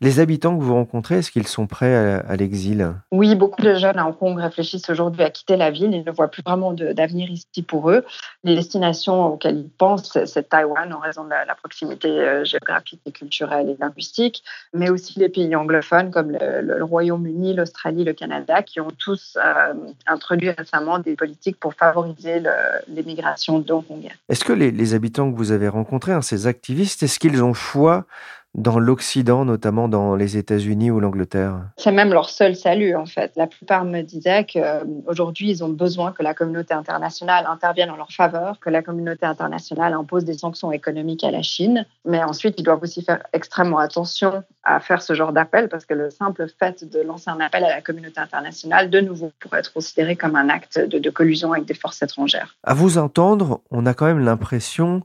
Les 0.00 0.20
habitants 0.20 0.56
que 0.56 0.62
vous 0.62 0.74
rencontrez, 0.74 1.16
est-ce 1.16 1.32
qu'ils 1.32 1.48
sont 1.48 1.66
prêts 1.66 1.94
à, 1.94 2.36
l'exil? 2.36 2.92
Oui, 3.10 3.34
beaucoup 3.34 3.62
de 3.62 3.74
jeunes 3.74 3.98
à 3.98 4.06
Hong 4.06 4.16
Kong 4.16 4.38
réfléchissent 4.38 4.88
aujourd'hui 4.90 5.22
à 5.22 5.30
quitter 5.30 5.56
la 5.56 5.70
ville. 5.70 5.92
Ils 5.92 6.04
ne 6.04 6.12
voient 6.12 6.28
plus 6.28 6.42
vraiment 6.46 6.72
d'avenir 6.72 7.30
ici 7.30 7.62
pour 7.62 7.90
eux. 7.90 8.04
Les 8.44 8.54
destinations 8.54 9.34
auxquelles 9.34 9.58
ils 9.58 9.70
pensent, 9.70 10.18
c'est 10.24 10.48
Taïwan 10.48 10.92
en 10.92 10.98
raison 10.98 11.24
de 11.24 11.30
la, 11.30 11.54
proximité 11.54 12.08
euh, 12.08 12.44
géographique 12.44 13.00
et 13.06 13.12
culturelle 13.12 13.70
et 13.70 13.76
linguistique, 13.80 14.44
mais 14.72 14.90
aussi 14.90 15.18
les 15.18 15.28
pays 15.28 15.56
anglophones 15.56 15.93
comme 16.10 16.32
le, 16.32 16.84
Royaume-Uni, 16.84 17.54
l'Australie, 17.54 18.04
le 18.04 18.12
Canada, 18.12 18.62
qui 18.62 18.80
ont 18.80 18.90
tous 18.90 19.38
euh, 19.42 19.74
introduit 20.06 20.50
récemment 20.50 20.98
des 20.98 21.16
politiques 21.16 21.58
pour 21.58 21.74
favoriser 21.74 22.42
l'émigration 22.88 23.58
de 23.58 23.72
Hong 23.72 23.86
Kong. 23.86 24.08
Est-ce 24.28 24.44
que 24.44 24.52
les, 24.52 24.94
habitants 24.94 25.30
que 25.30 25.36
vous 25.36 25.52
avez 25.52 25.68
rencontrés, 25.68 26.12
hein, 26.12 26.22
ces 26.22 26.46
activistes, 26.46 27.02
est-ce 27.02 27.18
qu'ils 27.18 27.42
ont 27.42 27.54
foi 27.54 28.06
dans 28.54 28.78
l'Occident, 28.78 29.44
notamment 29.44 29.88
dans 29.88 30.14
les 30.14 30.36
États-Unis 30.36 30.90
ou 30.90 31.00
l'Angleterre? 31.00 31.60
C'est 31.76 31.92
même 31.92 32.12
leur 32.12 32.30
seul 32.30 32.54
salut, 32.54 32.94
en 32.94 33.06
fait. 33.06 33.32
La 33.36 33.46
plupart 33.46 33.84
me 33.84 34.02
disaient 34.02 34.46
qu'aujourd'hui, 34.46 35.50
ils 35.50 35.64
ont 35.64 35.68
besoin 35.68 36.12
que 36.12 36.22
la 36.22 36.34
communauté 36.34 36.72
internationale 36.72 37.46
intervienne 37.48 37.90
en 37.90 37.96
leur 37.96 38.12
faveur, 38.12 38.60
que 38.60 38.70
la 38.70 38.82
communauté 38.82 39.26
internationale 39.26 39.92
impose 39.92 40.24
des 40.24 40.34
sanctions 40.34 40.70
économiques 40.72 41.24
à 41.24 41.30
la 41.30 41.42
Chine. 41.42 41.84
Mais 42.04 42.22
ensuite, 42.22 42.54
ils 42.58 42.62
doivent 42.62 42.82
aussi 42.82 43.02
faire 43.02 43.22
extrêmement 43.32 43.78
attention 43.78 44.44
à 44.62 44.80
faire 44.80 45.02
ce 45.02 45.14
genre 45.14 45.32
d'appel, 45.32 45.68
parce 45.68 45.84
que 45.84 45.94
le 45.94 46.10
simple 46.10 46.46
fait 46.58 46.88
de 46.90 47.00
lancer 47.00 47.30
un 47.30 47.40
appel 47.40 47.64
à 47.64 47.68
la 47.68 47.82
communauté 47.82 48.20
internationale, 48.20 48.88
de 48.88 49.00
nouveau, 49.00 49.32
pourrait 49.40 49.58
être 49.58 49.72
considéré 49.72 50.16
comme 50.16 50.36
un 50.36 50.48
acte 50.48 50.78
de, 50.78 50.98
de 50.98 51.10
collusion 51.10 51.52
avec 51.52 51.66
des 51.66 51.74
forces 51.74 52.02
étrangères. 52.02 52.56
À 52.62 52.72
vous 52.72 52.98
entendre, 52.98 53.60
on 53.70 53.84
a 53.84 53.94
quand 53.94 54.06
même 54.06 54.20
l'impression 54.20 55.02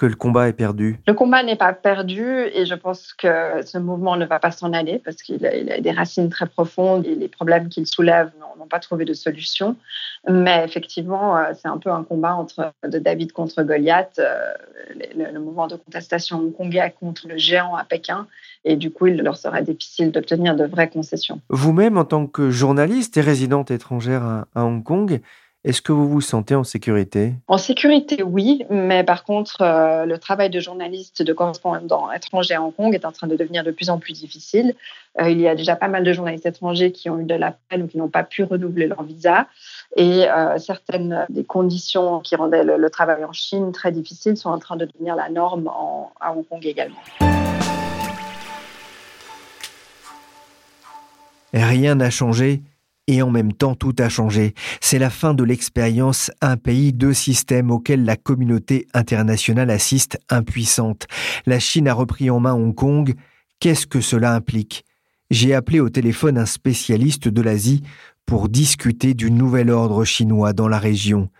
que 0.00 0.06
le 0.06 0.14
combat 0.14 0.48
est 0.48 0.54
perdu? 0.54 0.98
Le 1.06 1.12
combat 1.12 1.42
n'est 1.42 1.56
pas 1.56 1.74
perdu 1.74 2.24
et 2.54 2.64
je 2.64 2.74
pense 2.74 3.12
que 3.12 3.60
ce 3.66 3.76
mouvement 3.76 4.16
ne 4.16 4.24
va 4.24 4.38
pas 4.38 4.50
s'en 4.50 4.72
aller 4.72 4.98
parce 4.98 5.16
qu'il 5.16 5.44
a, 5.44 5.78
des 5.78 5.90
racines 5.90 6.30
très 6.30 6.46
profondes 6.46 7.06
et 7.06 7.14
les 7.14 7.28
problèmes 7.28 7.68
qu'il 7.68 7.86
soulève 7.86 8.30
n'ont 8.58 8.66
pas 8.66 8.78
trouvé 8.78 9.04
de 9.04 9.12
solution. 9.12 9.76
Mais 10.26 10.64
effectivement, 10.64 11.36
euh, 11.36 11.52
c'est 11.60 11.68
un 11.68 11.76
peu 11.76 11.90
un 11.90 12.02
combat 12.02 12.34
entre 12.34 12.72
de 12.82 12.98
David 12.98 13.32
contre 13.32 13.62
Goliath, 13.62 14.18
euh, 14.18 14.54
le, 15.14 15.38
mouvement 15.38 15.66
de 15.66 15.76
contestation 15.76 16.38
hongkongais 16.38 16.94
contre 16.98 17.28
le 17.28 17.36
géant 17.36 17.76
à 17.76 17.84
Pékin. 17.84 18.26
Et 18.64 18.76
du 18.76 18.90
coup, 18.90 19.06
il 19.08 19.18
leur 19.18 19.36
serait 19.36 19.62
difficile 19.62 20.12
d'obtenir 20.12 20.56
de 20.56 20.64
vraies 20.64 20.88
concessions. 20.88 21.42
Vous-même, 21.50 21.98
en 21.98 22.06
tant 22.06 22.26
que 22.26 22.50
journaliste 22.50 23.18
et 23.18 23.20
résidente 23.20 23.70
étrangère 23.70 24.22
à 24.54 24.64
Hong 24.64 24.82
Kong, 24.82 25.20
est-ce 25.62 25.82
que 25.82 25.92
vous 25.92 26.08
vous 26.08 26.22
sentez 26.22 26.54
en 26.54 26.64
sécurité? 26.64 27.34
En 27.46 27.58
sécurité, 27.58 28.22
oui, 28.22 28.64
mais 28.70 29.04
par 29.04 29.24
contre, 29.24 29.60
euh, 29.60 30.06
le 30.06 30.16
travail 30.16 30.48
de 30.48 30.58
journaliste, 30.58 31.22
de 31.22 31.34
correspondant 31.34 32.10
étranger 32.10 32.54
à 32.54 32.62
Hong 32.62 32.74
Kong 32.74 32.94
est 32.94 33.04
en 33.04 33.12
train 33.12 33.26
de 33.26 33.36
devenir 33.36 33.62
de 33.62 33.70
plus 33.70 33.90
en 33.90 33.98
plus 33.98 34.14
difficile. 34.14 34.74
Euh, 35.20 35.28
il 35.28 35.38
y 35.38 35.46
a 35.46 35.54
déjà 35.54 35.76
pas 35.76 35.88
mal 35.88 36.02
de 36.02 36.14
journalistes 36.14 36.46
étrangers 36.46 36.92
qui 36.92 37.10
ont 37.10 37.20
eu 37.20 37.24
de 37.24 37.34
la 37.34 37.54
peine 37.68 37.82
ou 37.82 37.88
qui 37.88 37.98
n'ont 37.98 38.08
pas 38.08 38.22
pu 38.22 38.42
renouveler 38.42 38.86
leur 38.86 39.02
visa. 39.02 39.48
Et 39.96 40.30
euh, 40.30 40.56
certaines 40.56 41.26
des 41.28 41.44
conditions 41.44 42.20
qui 42.20 42.36
rendaient 42.36 42.64
le, 42.64 42.88
travail 42.88 43.22
en 43.26 43.34
Chine 43.34 43.70
très 43.72 43.92
difficile 43.92 44.38
sont 44.38 44.48
en 44.48 44.58
train 44.58 44.76
de 44.76 44.86
devenir 44.86 45.14
la 45.14 45.28
norme 45.28 45.68
à 46.20 46.32
Hong 46.32 46.48
Kong 46.48 46.64
également. 46.64 46.96
Rien 51.52 51.96
n'a 51.96 52.08
changé 52.08 52.62
et 53.06 53.22
en 53.22 53.30
même 53.30 53.52
temps, 53.52 53.74
tout 53.74 53.94
a 53.98 54.08
changé. 54.08 54.54
C'est 54.80 54.98
la 54.98 55.10
fin 55.10 55.34
de 55.34 55.42
l'expérience 55.42 56.30
un 56.40 56.56
pays, 56.56 56.92
deux 56.92 57.14
systèmes 57.14 57.70
auquel 57.70 58.04
la 58.04 58.16
communauté 58.16 58.86
internationale 58.94 59.70
assiste 59.70 60.18
impuissante. 60.28 61.06
La 61.46 61.58
Chine 61.58 61.88
a 61.88 61.94
repris 61.94 62.30
en 62.30 62.40
main 62.40 62.54
Hong 62.54 62.74
Kong. 62.74 63.14
Qu'est-ce 63.58 63.86
que 63.86 64.00
cela 64.00 64.34
implique? 64.34 64.84
J'ai 65.30 65.54
appelé 65.54 65.80
au 65.80 65.88
téléphone 65.88 66.38
un 66.38 66.46
spécialiste 66.46 67.28
de 67.28 67.42
l'Asie 67.42 67.82
pour 68.26 68.48
discuter 68.48 69.14
du 69.14 69.30
nouvel 69.30 69.70
ordre 69.70 70.04
chinois 70.04 70.52
dans 70.52 70.68
la 70.68 70.78
région. 70.78 71.30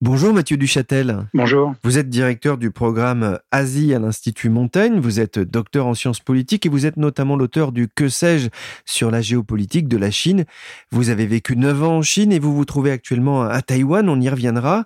Bonjour 0.00 0.32
Mathieu 0.32 0.56
Duchâtel. 0.56 1.26
Bonjour. 1.34 1.74
Vous 1.82 1.98
êtes 1.98 2.08
directeur 2.08 2.56
du 2.56 2.70
programme 2.70 3.40
Asie 3.50 3.92
à 3.92 3.98
l'Institut 3.98 4.48
Montaigne, 4.48 5.00
vous 5.00 5.18
êtes 5.18 5.40
docteur 5.40 5.88
en 5.88 5.94
sciences 5.94 6.20
politiques 6.20 6.66
et 6.66 6.68
vous 6.68 6.86
êtes 6.86 6.98
notamment 6.98 7.34
l'auteur 7.34 7.72
du 7.72 7.88
Que 7.88 8.08
sais-je 8.08 8.48
sur 8.84 9.10
la 9.10 9.22
géopolitique 9.22 9.88
de 9.88 9.96
la 9.96 10.12
Chine. 10.12 10.44
Vous 10.92 11.10
avez 11.10 11.26
vécu 11.26 11.56
9 11.56 11.82
ans 11.82 11.96
en 11.96 12.02
Chine 12.02 12.30
et 12.30 12.38
vous 12.38 12.54
vous 12.54 12.64
trouvez 12.64 12.92
actuellement 12.92 13.42
à 13.42 13.60
Taïwan, 13.60 14.08
on 14.08 14.20
y 14.20 14.28
reviendra. 14.28 14.84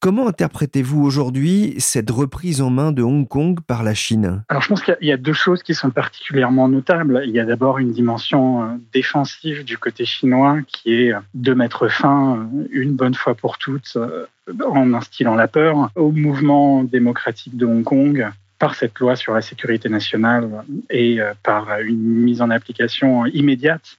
Comment 0.00 0.26
interprétez-vous 0.26 1.04
aujourd'hui 1.04 1.76
cette 1.78 2.10
reprise 2.10 2.60
en 2.60 2.70
main 2.70 2.90
de 2.90 3.04
Hong 3.04 3.28
Kong 3.28 3.60
par 3.64 3.84
la 3.84 3.94
Chine? 3.94 4.42
Alors 4.48 4.62
je 4.62 4.68
pense 4.70 4.82
qu'il 4.82 4.96
y 5.02 5.12
a 5.12 5.16
deux 5.16 5.32
choses 5.34 5.62
qui 5.62 5.74
sont 5.74 5.90
particulièrement 5.90 6.68
notables. 6.68 7.22
Il 7.24 7.30
y 7.30 7.38
a 7.38 7.44
d'abord 7.44 7.78
une 7.78 7.92
dimension 7.92 8.64
euh, 8.64 8.66
défensive 8.92 9.64
du 9.64 9.78
côté 9.78 10.04
chinois 10.04 10.58
qui 10.66 10.94
est 10.94 11.12
de 11.34 11.54
mettre 11.54 11.86
fin 11.86 12.38
euh, 12.38 12.66
une 12.72 12.96
bonne 12.96 13.14
fois 13.14 13.36
pour 13.36 13.56
toutes 13.58 13.92
euh, 13.94 14.26
en 14.64 14.94
instillant 14.94 15.34
la 15.34 15.48
peur 15.48 15.90
au 15.94 16.10
mouvement 16.10 16.84
démocratique 16.84 17.56
de 17.56 17.66
Hong 17.66 17.84
Kong 17.84 18.28
par 18.58 18.74
cette 18.74 18.98
loi 18.98 19.16
sur 19.16 19.34
la 19.34 19.40
sécurité 19.40 19.88
nationale 19.88 20.64
et 20.90 21.20
euh, 21.20 21.32
par 21.42 21.78
une 21.80 21.98
mise 21.98 22.42
en 22.42 22.50
application 22.50 23.26
immédiate 23.26 23.98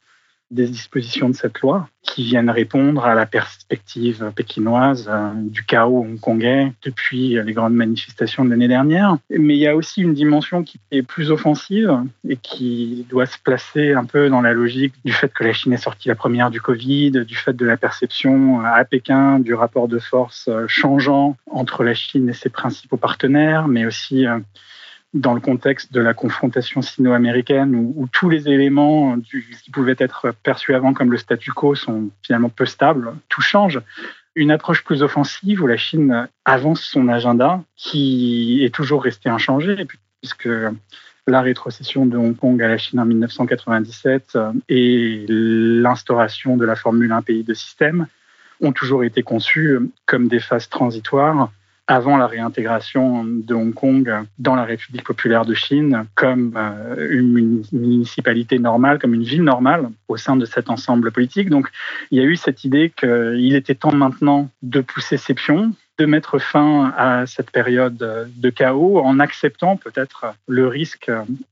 des 0.51 0.67
dispositions 0.67 1.29
de 1.29 1.35
cette 1.35 1.59
loi 1.59 1.87
qui 2.01 2.23
viennent 2.23 2.49
répondre 2.49 3.05
à 3.05 3.13
la 3.13 3.25
perspective 3.25 4.31
pékinoise 4.35 5.07
euh, 5.09 5.31
du 5.35 5.63
chaos 5.63 6.01
hongkongais 6.03 6.73
depuis 6.83 7.41
les 7.43 7.53
grandes 7.53 7.75
manifestations 7.75 8.45
de 8.45 8.49
l'année 8.49 8.67
dernière. 8.67 9.17
Mais 9.29 9.55
il 9.55 9.59
y 9.59 9.67
a 9.67 9.75
aussi 9.75 10.01
une 10.01 10.13
dimension 10.13 10.63
qui 10.63 10.79
est 10.91 11.03
plus 11.03 11.29
offensive 11.29 12.03
et 12.27 12.37
qui 12.37 13.05
doit 13.09 13.25
se 13.25 13.37
placer 13.37 13.93
un 13.93 14.05
peu 14.05 14.29
dans 14.29 14.41
la 14.41 14.53
logique 14.53 14.93
du 15.05 15.11
fait 15.11 15.31
que 15.31 15.43
la 15.43 15.53
Chine 15.53 15.73
est 15.73 15.77
sortie 15.77 16.07
la 16.07 16.15
première 16.15 16.49
du 16.49 16.61
Covid, 16.61 17.11
du 17.25 17.35
fait 17.35 17.53
de 17.53 17.65
la 17.65 17.77
perception 17.77 18.61
à 18.61 18.83
Pékin 18.85 19.39
du 19.39 19.53
rapport 19.53 19.87
de 19.87 19.99
force 19.99 20.47
euh, 20.47 20.65
changeant 20.67 21.37
entre 21.51 21.83
la 21.83 21.93
Chine 21.93 22.29
et 22.29 22.33
ses 22.33 22.49
principaux 22.49 22.97
partenaires, 22.97 23.67
mais 23.67 23.85
aussi 23.85 24.25
euh, 24.25 24.39
dans 25.13 25.33
le 25.33 25.39
contexte 25.39 25.91
de 25.91 26.01
la 26.01 26.13
confrontation 26.13 26.81
sino-américaine 26.81 27.75
où, 27.75 28.07
tous 28.11 28.29
les 28.29 28.47
éléments 28.47 29.17
du, 29.17 29.49
qui 29.63 29.71
pouvaient 29.71 29.95
être 29.97 30.33
perçus 30.43 30.75
avant 30.75 30.93
comme 30.93 31.11
le 31.11 31.17
statu 31.17 31.51
quo 31.51 31.75
sont 31.75 32.09
finalement 32.21 32.49
peu 32.49 32.65
stables, 32.65 33.15
tout 33.27 33.41
change. 33.41 33.81
Une 34.35 34.51
approche 34.51 34.83
plus 34.83 35.01
offensive 35.01 35.63
où 35.63 35.67
la 35.67 35.77
Chine 35.77 36.27
avance 36.45 36.81
son 36.81 37.07
agenda 37.07 37.63
qui 37.75 38.63
est 38.63 38.73
toujours 38.73 39.03
resté 39.03 39.29
inchangé 39.29 39.87
puisque 40.21 40.49
la 41.27 41.41
rétrocession 41.41 42.05
de 42.05 42.17
Hong 42.17 42.35
Kong 42.35 42.61
à 42.61 42.67
la 42.67 42.77
Chine 42.77 42.99
en 42.99 43.05
1997 43.05 44.37
et 44.69 45.25
l'instauration 45.27 46.55
de 46.55 46.65
la 46.65 46.75
formule 46.75 47.11
un 47.11 47.21
pays 47.21 47.43
de 47.43 47.53
système 47.53 48.07
ont 48.61 48.71
toujours 48.71 49.03
été 49.03 49.23
conçus 49.23 49.79
comme 50.05 50.27
des 50.27 50.39
phases 50.39 50.69
transitoires 50.69 51.51
avant 51.89 52.17
la 52.17 52.27
réintégration 52.27 53.23
de 53.25 53.55
Hong 53.55 53.73
Kong 53.73 54.13
dans 54.37 54.55
la 54.55 54.63
République 54.63 55.03
populaire 55.03 55.43
de 55.43 55.55
Chine 55.55 56.05
comme 56.13 56.53
euh, 56.55 57.07
une 57.09 57.63
municipalité 57.71 58.59
normale, 58.59 58.99
comme 58.99 59.15
une 59.15 59.23
ville 59.23 59.43
normale 59.43 59.89
au 60.07 60.15
sein 60.15 60.35
de 60.35 60.45
cet 60.45 60.69
ensemble 60.69 61.11
politique. 61.11 61.49
Donc 61.49 61.67
il 62.11 62.19
y 62.19 62.21
a 62.21 62.25
eu 62.25 62.35
cette 62.35 62.63
idée 62.63 62.93
qu'il 62.95 63.55
était 63.55 63.73
temps 63.73 63.91
maintenant 63.91 64.49
de 64.61 64.81
pousser 64.81 65.17
ses 65.17 65.33
pions, 65.33 65.73
de 65.99 66.05
mettre 66.05 66.39
fin 66.39 66.93
à 66.97 67.25
cette 67.25 67.51
période 67.51 67.97
de 67.97 68.49
chaos 68.49 68.99
en 68.99 69.19
acceptant 69.19 69.75
peut-être 69.75 70.33
le 70.47 70.67
risque 70.67 71.11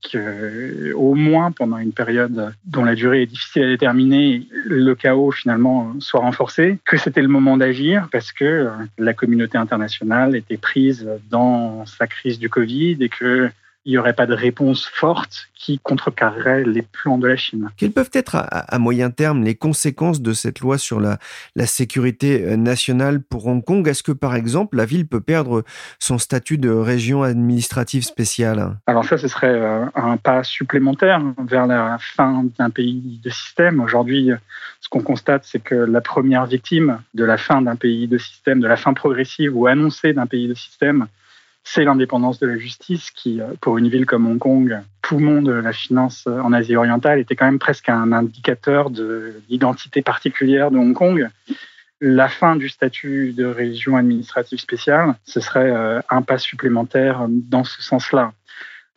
que, 0.10 0.94
au 0.94 1.16
moins 1.16 1.52
pendant 1.52 1.78
une 1.78 1.92
période 1.92 2.54
dont 2.66 2.86
la 2.86 2.96
durée 2.96 3.24
est 3.24 3.26
difficile 3.28 3.64
à 3.64 3.68
déterminer, 3.68 4.48
le 4.66 4.96
chaos 4.96 5.32
finalement 5.32 5.94
soit 6.00 6.22
renforcé, 6.22 6.80
que 6.86 6.98
c'était 6.98 7.22
le 7.22 7.28
moment 7.28 7.58
d'agir 7.58 8.08
parce 8.12 8.32
que 8.32 8.70
la 8.98 9.14
communauté 9.14 9.58
internationale 9.58 10.36
était 10.36 10.58
prise 10.58 11.08
dans 11.30 11.86
sa 11.86 12.08
crise 12.08 12.40
du 12.40 12.50
Covid 12.50 12.98
et 13.02 13.10
que 13.10 13.50
il 13.88 13.92
n'y 13.92 13.98
aurait 13.98 14.14
pas 14.14 14.26
de 14.26 14.34
réponse 14.34 14.86
forte 14.86 15.48
qui 15.56 15.80
contrecarrerait 15.80 16.66
les 16.66 16.82
plans 16.82 17.18
de 17.18 17.26
la 17.26 17.38
Chine. 17.38 17.70
Quelles 17.78 17.94
peuvent 17.94 18.12
être 18.12 18.36
à, 18.36 18.80
moyen 18.80 19.12
terme 19.12 19.44
les 19.44 19.56
conséquences 19.56 20.22
de 20.22 20.34
cette 20.34 20.60
loi 20.60 20.78
sur 20.78 21.00
la, 21.00 21.20
la 21.56 21.66
sécurité 21.66 22.44
euh, 22.44 22.58
nationale 22.58 23.22
pour 23.22 23.48
Hong 23.48 23.64
Kong? 23.64 23.88
Est-ce 23.88 24.04
que 24.04 24.12
par 24.12 24.36
exemple 24.36 24.76
la 24.76 24.84
ville 24.84 25.08
peut 25.08 25.22
perdre 25.22 25.64
son 26.00 26.18
statut 26.18 26.58
de 26.58 26.70
région 26.70 27.24
administrative 27.24 28.04
spéciale? 28.04 28.76
Alors 28.88 29.06
ça, 29.06 29.18
ce 29.18 29.30
serait 29.30 29.56
euh, 29.56 29.86
un 29.96 30.18
pas 30.18 30.44
supplémentaire 30.44 31.22
vers 31.46 31.66
la 31.66 31.98
fin 31.98 32.44
d'un 32.58 32.70
pays 32.70 33.22
de 33.24 33.30
système. 33.30 33.80
Aujourd'hui, 33.80 34.32
ce 34.82 34.90
qu'on 34.90 35.02
constate, 35.02 35.46
c'est 35.46 35.64
que 35.64 35.76
la 35.76 36.02
première 36.02 36.46
victime 36.46 37.00
de 37.14 37.24
la 37.24 37.38
fin 37.38 37.62
d'un 37.62 37.78
pays 37.78 38.10
de 38.10 38.18
système, 38.18 38.60
de 38.60 38.68
la 38.68 38.76
fin 38.76 38.94
progressive 38.94 39.56
ou 39.56 39.66
annoncée 39.66 40.12
d'un 40.12 40.28
pays 40.28 40.50
de 40.50 40.54
système, 40.56 41.08
c'est 41.70 41.84
l'indépendance 41.84 42.40
de 42.40 42.48
la 42.48 42.58
justice 42.58 43.12
qui, 43.12 43.42
euh, 43.42 43.48
pour 43.60 43.78
une 43.78 43.90
ville 43.90 44.06
comme 44.06 44.26
Hong 44.26 44.40
Kong, 44.40 44.80
poumon 45.02 45.42
de 45.42 45.52
la 45.52 45.74
finance 45.74 46.26
en 46.26 46.54
Asie 46.54 46.78
orientale, 46.78 47.20
était 47.20 47.36
quand 47.36 47.46
même 47.46 47.60
presque 47.60 47.90
un 47.90 48.14
indicateur 48.14 48.90
de 48.90 49.42
l'identité 49.50 50.02
particulière 50.02 50.72
de 50.72 50.78
Hong 50.78 50.94
Kong. 50.94 51.28
La 52.00 52.30
fin 52.30 52.56
du 52.56 52.70
statut 52.70 53.34
de 53.34 53.46
région 53.46 53.98
administrative 53.98 54.60
spéciale, 54.60 55.16
ce 55.26 55.42
serait 55.42 55.70
euh, 55.70 56.00
un 56.10 56.22
pas 56.22 56.38
supplémentaire 56.38 57.26
dans 57.28 57.66
ce 57.66 57.82
sens-là. 57.82 58.32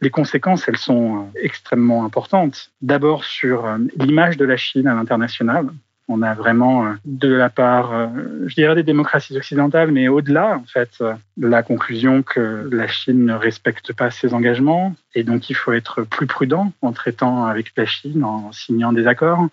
Les 0.00 0.10
conséquences, 0.10 0.68
elles 0.68 0.76
sont 0.76 1.16
euh, 1.16 1.40
extrêmement 1.42 2.04
importantes. 2.04 2.70
D'abord 2.82 3.24
sur 3.24 3.66
l'image 3.96 4.36
de 4.36 4.44
la 4.44 4.56
Chine 4.56 4.86
à 4.86 4.94
l'international. 4.94 5.70
On 6.12 6.22
a 6.22 6.34
vraiment 6.34 6.86
euh, 6.86 6.94
de 7.04 7.32
la 7.32 7.50
part, 7.50 7.92
euh, 7.92 8.08
je 8.46 8.54
dirais, 8.56 8.74
des 8.74 8.82
démocraties 8.82 9.36
occidentales, 9.36 9.92
mais 9.92 10.08
au-delà, 10.08 10.56
en 10.56 10.64
fait, 10.64 10.90
euh, 11.00 11.14
la 11.38 11.62
conclusion 11.62 12.24
que 12.24 12.68
la 12.72 12.88
Chine 12.88 13.24
ne 13.24 13.34
respecte 13.34 13.92
pas 13.92 14.10
ses 14.10 14.34
engagements 14.34 14.96
et 15.14 15.22
donc 15.22 15.50
il 15.50 15.54
faut 15.54 15.72
être 15.72 16.02
plus 16.02 16.26
prudent 16.26 16.72
en 16.82 16.92
traitant 16.92 17.46
avec 17.46 17.72
la 17.76 17.86
Chine, 17.86 18.24
en 18.24 18.50
signant 18.50 18.92
des 18.92 19.06
accords. 19.06 19.46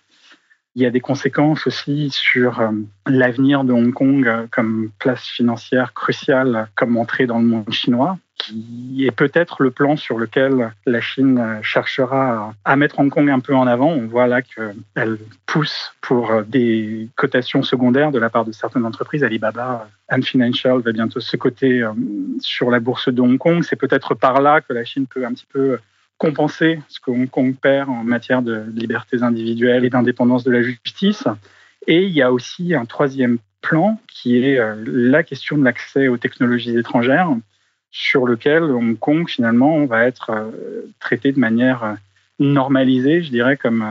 Il 0.78 0.84
y 0.84 0.86
a 0.86 0.92
des 0.92 1.00
conséquences 1.00 1.66
aussi 1.66 2.12
sur 2.12 2.62
l'avenir 3.08 3.64
de 3.64 3.74
Hong 3.74 3.92
Kong 3.92 4.48
comme 4.52 4.92
place 5.00 5.26
financière 5.26 5.92
cruciale, 5.96 6.70
comme 6.76 6.98
entrée 6.98 7.26
dans 7.26 7.40
le 7.40 7.46
monde 7.46 7.72
chinois 7.72 8.20
qui 8.38 9.06
est 9.06 9.12
peut-être 9.12 9.64
le 9.64 9.72
plan 9.72 9.96
sur 9.96 10.18
lequel 10.18 10.72
la 10.86 11.02
Chine 11.02 11.60
cherchera 11.64 12.54
à 12.64 12.76
mettre 12.76 13.00
Hong 13.00 13.10
Kong 13.10 13.30
un 13.30 13.40
peu 13.40 13.56
en 13.56 13.68
avant. 13.68 13.90
On 13.90 14.06
voit 14.06 14.28
là 14.28 14.42
qu'elle 14.42 15.18
pousse 15.46 15.94
pour 16.02 16.44
des 16.44 17.10
cotations 17.16 17.64
secondaires 17.64 18.12
de 18.12 18.20
la 18.20 18.30
part 18.30 18.46
de 18.46 18.52
certaines 18.52 18.86
entreprises. 18.86 19.24
Alibaba, 19.24 19.90
Ant 20.10 20.22
Financial 20.22 20.80
va 20.80 20.92
bientôt 20.92 21.20
se 21.20 21.36
coter 21.36 21.82
euh, 21.82 21.92
sur 22.40 22.70
la 22.70 22.80
bourse 22.80 23.10
de 23.10 23.22
Hong 23.22 23.38
Kong. 23.38 23.64
C'est 23.64 23.76
peut-être 23.76 24.14
par 24.14 24.42
là 24.42 24.62
que 24.62 24.74
la 24.74 24.86
Chine 24.86 25.08
peut 25.08 25.26
un 25.26 25.34
petit 25.34 25.48
peu 25.52 25.80
compenser 26.18 26.80
ce 26.88 27.00
Hong 27.08 27.30
Kong 27.30 27.56
perd 27.56 27.90
en 27.90 28.04
matière 28.04 28.42
de 28.42 28.64
libertés 28.74 29.22
individuelles 29.22 29.86
et 29.86 29.90
d'indépendance 29.90 30.44
de 30.44 30.52
la 30.52 30.62
justice. 30.62 31.26
Et 31.86 32.04
il 32.04 32.12
y 32.12 32.22
a 32.22 32.32
aussi 32.32 32.74
un 32.74 32.86
troisième 32.86 33.38
plan 33.62 34.00
qui 34.08 34.38
est 34.44 34.60
euh, 34.60 34.76
la 34.86 35.24
question 35.24 35.58
de 35.58 35.64
l'accès 35.64 36.08
aux 36.08 36.18
technologies 36.18 36.78
étrangères 36.78 37.30
sur 37.92 38.26
lequel 38.26 38.64
Hong 38.64 38.98
Kong, 38.98 39.28
finalement, 39.30 39.86
va 39.86 40.06
être 40.06 40.32
euh, 40.32 40.92
traité 41.00 41.32
de 41.32 41.40
manière 41.40 41.84
euh, 41.84 41.94
normalisée, 42.40 43.22
je 43.24 43.30
dirais, 43.30 43.58
comme 43.58 43.86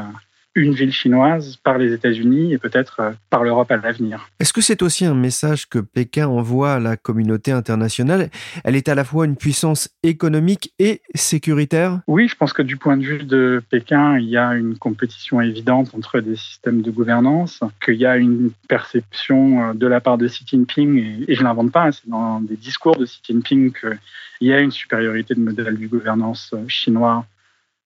une 0.56 0.74
ville 0.74 0.92
chinoise 0.92 1.56
par 1.62 1.78
les 1.78 1.92
États-Unis 1.92 2.54
et 2.54 2.58
peut-être 2.58 3.14
par 3.30 3.44
l'Europe 3.44 3.70
à 3.70 3.76
l'avenir. 3.76 4.28
Est-ce 4.40 4.52
que 4.52 4.62
c'est 4.62 4.82
aussi 4.82 5.04
un 5.04 5.14
message 5.14 5.68
que 5.68 5.78
Pékin 5.78 6.26
envoie 6.26 6.72
à 6.72 6.80
la 6.80 6.96
communauté 6.96 7.52
internationale? 7.52 8.30
Elle 8.64 8.74
est 8.74 8.88
à 8.88 8.94
la 8.94 9.04
fois 9.04 9.26
une 9.26 9.36
puissance 9.36 9.90
économique 10.02 10.72
et 10.78 11.02
sécuritaire? 11.14 12.00
Oui, 12.06 12.26
je 12.26 12.34
pense 12.34 12.54
que 12.54 12.62
du 12.62 12.78
point 12.78 12.96
de 12.96 13.04
vue 13.04 13.22
de 13.22 13.62
Pékin, 13.70 14.18
il 14.18 14.28
y 14.28 14.38
a 14.38 14.54
une 14.54 14.78
compétition 14.78 15.40
évidente 15.40 15.94
entre 15.94 16.20
des 16.20 16.36
systèmes 16.36 16.80
de 16.80 16.90
gouvernance, 16.90 17.60
qu'il 17.84 17.96
y 17.96 18.06
a 18.06 18.16
une 18.16 18.50
perception 18.66 19.74
de 19.74 19.86
la 19.86 20.00
part 20.00 20.16
de 20.16 20.26
Xi 20.26 20.44
Jinping, 20.46 21.24
et, 21.28 21.34
je 21.34 21.40
ne 21.40 21.44
l'invente 21.44 21.70
pas, 21.70 21.84
hein, 21.84 21.92
c'est 21.92 22.08
dans 22.08 22.40
des 22.40 22.56
discours 22.56 22.96
de 22.96 23.04
Xi 23.04 23.20
Jinping 23.22 23.72
qu'il 23.72 24.48
y 24.48 24.52
a 24.54 24.60
une 24.60 24.70
supériorité 24.70 25.34
de 25.34 25.40
modèle 25.40 25.76
du 25.76 25.88
gouvernance 25.88 26.54
chinois 26.66 27.26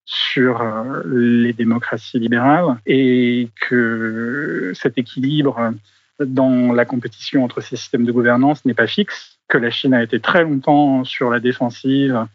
sur 0.05 0.61
euh, 0.61 1.03
les 1.07 1.53
démocraties 1.53 2.19
libérales 2.19 2.77
et 2.87 3.49
que 3.61 4.73
cet 4.75 4.99
équilibre 4.99 5.73
dans 6.19 6.73
la 6.73 6.85
compétition 6.85 7.45
entre 7.45 7.61
ces 7.61 7.77
systèmes 7.77 8.05
de 8.05 8.13
gouvernance 8.13 8.65
n'est 8.65 8.75
pas 8.75 8.87
fixe, 8.87 9.39
que 9.49 9.59
la 9.59 9.71
Chine 9.71 9.95
a 9.95 10.03
été 10.03 10.21
très 10.21 10.43
longtemps 10.43 11.05
sur 11.05 11.31
la 11.31 11.41
défensive 11.41 12.27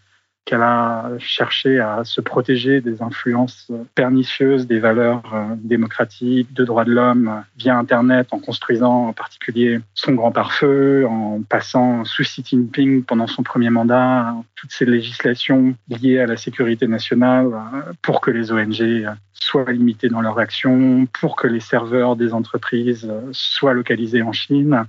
qu'elle 0.45 0.61
a 0.61 1.09
cherché 1.17 1.79
à 1.79 2.03
se 2.03 2.21
protéger 2.21 2.79
des 2.79 3.01
influences 3.01 3.71
pernicieuses 3.95 4.67
des 4.67 4.79
valeurs 4.79 5.23
euh, 5.33 5.55
démocratiques, 5.57 6.53
de 6.53 6.63
droits 6.63 6.85
de 6.85 6.91
l'homme 6.91 7.43
via 7.57 7.77
Internet, 7.77 8.27
en 8.31 8.39
construisant 8.39 9.07
en 9.07 9.13
particulier 9.13 9.79
son 9.95 10.13
grand 10.13 10.31
pare-feu, 10.31 11.07
en 11.07 11.41
passant 11.41 12.05
sous 12.05 12.23
Xi 12.23 12.43
Jinping 12.45 13.03
pendant 13.03 13.25
son 13.25 13.41
premier 13.41 13.71
mandat 13.71 14.35
toutes 14.55 14.71
ces 14.71 14.85
législations 14.85 15.75
liées 15.89 16.19
à 16.19 16.27
la 16.27 16.37
sécurité 16.37 16.87
nationale 16.87 17.47
euh, 17.47 17.93
pour 18.03 18.21
que 18.21 18.29
les 18.29 18.51
ONG 18.51 19.07
soient 19.33 19.71
limitées 19.71 20.09
dans 20.09 20.21
leur 20.21 20.37
action, 20.37 21.07
pour 21.19 21.35
que 21.35 21.47
les 21.47 21.59
serveurs 21.59 22.15
des 22.15 22.33
entreprises 22.33 23.11
soient 23.31 23.73
localisés 23.73 24.21
en 24.21 24.31
Chine 24.31 24.85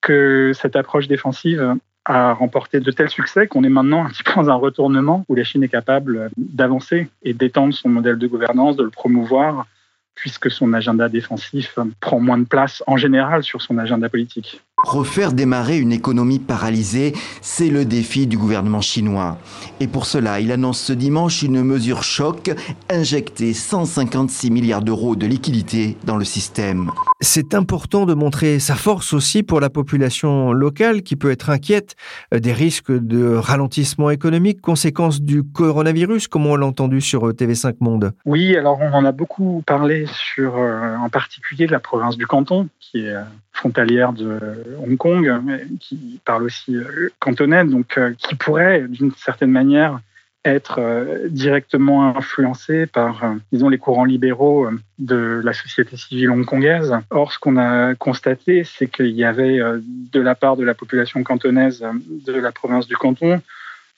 que 0.00 0.52
cette 0.54 0.76
approche 0.76 1.08
défensive 1.08 1.76
a 2.04 2.32
remporté 2.34 2.80
de 2.80 2.90
tels 2.90 3.10
succès 3.10 3.46
qu'on 3.46 3.64
est 3.64 3.70
maintenant 3.70 4.04
un 4.04 4.08
petit 4.08 4.22
peu 4.22 4.34
dans 4.34 4.50
un 4.50 4.54
retournement 4.54 5.24
où 5.28 5.34
la 5.34 5.44
Chine 5.44 5.62
est 5.62 5.68
capable 5.68 6.30
d'avancer 6.36 7.08
et 7.22 7.34
d'étendre 7.34 7.72
son 7.74 7.88
modèle 7.88 8.18
de 8.18 8.26
gouvernance, 8.26 8.76
de 8.76 8.82
le 8.82 8.90
promouvoir, 8.90 9.66
puisque 10.14 10.50
son 10.50 10.72
agenda 10.72 11.08
défensif 11.08 11.78
prend 12.00 12.20
moins 12.20 12.38
de 12.38 12.44
place 12.44 12.82
en 12.86 12.96
général 12.96 13.42
sur 13.42 13.62
son 13.62 13.78
agenda 13.78 14.08
politique. 14.08 14.60
Refaire 14.84 15.32
démarrer 15.32 15.78
une 15.78 15.92
économie 15.92 16.38
paralysée, 16.38 17.14
c'est 17.40 17.70
le 17.70 17.86
défi 17.86 18.26
du 18.26 18.36
gouvernement 18.36 18.82
chinois. 18.82 19.38
Et 19.80 19.88
pour 19.88 20.04
cela, 20.04 20.40
il 20.40 20.52
annonce 20.52 20.78
ce 20.78 20.92
dimanche 20.92 21.42
une 21.42 21.62
mesure 21.62 22.02
choc, 22.02 22.50
injecter 22.90 23.54
156 23.54 24.50
milliards 24.50 24.82
d'euros 24.82 25.16
de 25.16 25.26
liquidités 25.26 25.96
dans 26.04 26.18
le 26.18 26.24
système. 26.24 26.90
C'est 27.20 27.54
important 27.54 28.04
de 28.04 28.12
montrer 28.12 28.58
sa 28.58 28.74
force 28.74 29.14
aussi 29.14 29.42
pour 29.42 29.58
la 29.58 29.70
population 29.70 30.52
locale 30.52 31.02
qui 31.02 31.16
peut 31.16 31.30
être 31.30 31.48
inquiète 31.48 31.96
euh, 32.34 32.38
des 32.38 32.52
risques 32.52 32.92
de 32.92 33.34
ralentissement 33.34 34.10
économique, 34.10 34.60
conséquence 34.60 35.22
du 35.22 35.42
coronavirus, 35.42 36.28
comme 36.28 36.46
on 36.46 36.56
l'a 36.56 36.66
entendu 36.66 37.00
sur 37.00 37.28
euh, 37.28 37.32
TV5 37.32 37.76
Monde. 37.80 38.12
Oui, 38.26 38.54
alors 38.56 38.78
on 38.80 38.92
en 38.92 39.04
a 39.04 39.12
beaucoup 39.12 39.62
parlé 39.66 40.06
sur 40.34 40.58
euh, 40.58 40.96
en 40.96 41.08
particulier 41.08 41.66
la 41.66 41.80
province 41.80 42.16
du 42.18 42.26
Canton, 42.26 42.68
qui 42.78 42.98
est 42.98 43.14
frontalière 43.54 44.12
de 44.12 44.38
Hong 44.78 44.96
Kong, 44.98 45.42
qui 45.80 46.20
parle 46.24 46.42
aussi 46.42 46.76
cantonais, 47.18 47.64
donc 47.64 47.98
qui 48.18 48.34
pourrait 48.34 48.84
d'une 48.88 49.12
certaine 49.12 49.50
manière 49.50 50.00
être 50.44 50.78
euh, 50.78 51.28
directement 51.28 52.16
influencé 52.16 52.86
par, 52.86 53.24
euh, 53.24 53.34
disons, 53.50 53.68
les 53.68 53.78
courants 53.78 54.04
libéraux 54.04 54.66
euh, 54.66 54.78
de 54.98 55.40
la 55.42 55.52
société 55.52 55.96
civile 55.96 56.30
hongkongaise. 56.30 56.94
Or, 57.10 57.32
ce 57.32 57.38
qu'on 57.38 57.56
a 57.56 57.94
constaté, 57.94 58.64
c'est 58.64 58.86
qu'il 58.86 59.08
y 59.08 59.24
avait, 59.24 59.58
de 59.58 60.20
la 60.20 60.34
part 60.34 60.56
de 60.56 60.64
la 60.64 60.74
population 60.74 61.22
cantonaise 61.22 61.84
de 62.26 62.32
la 62.32 62.52
province 62.52 62.86
du 62.86 62.96
Canton, 62.96 63.40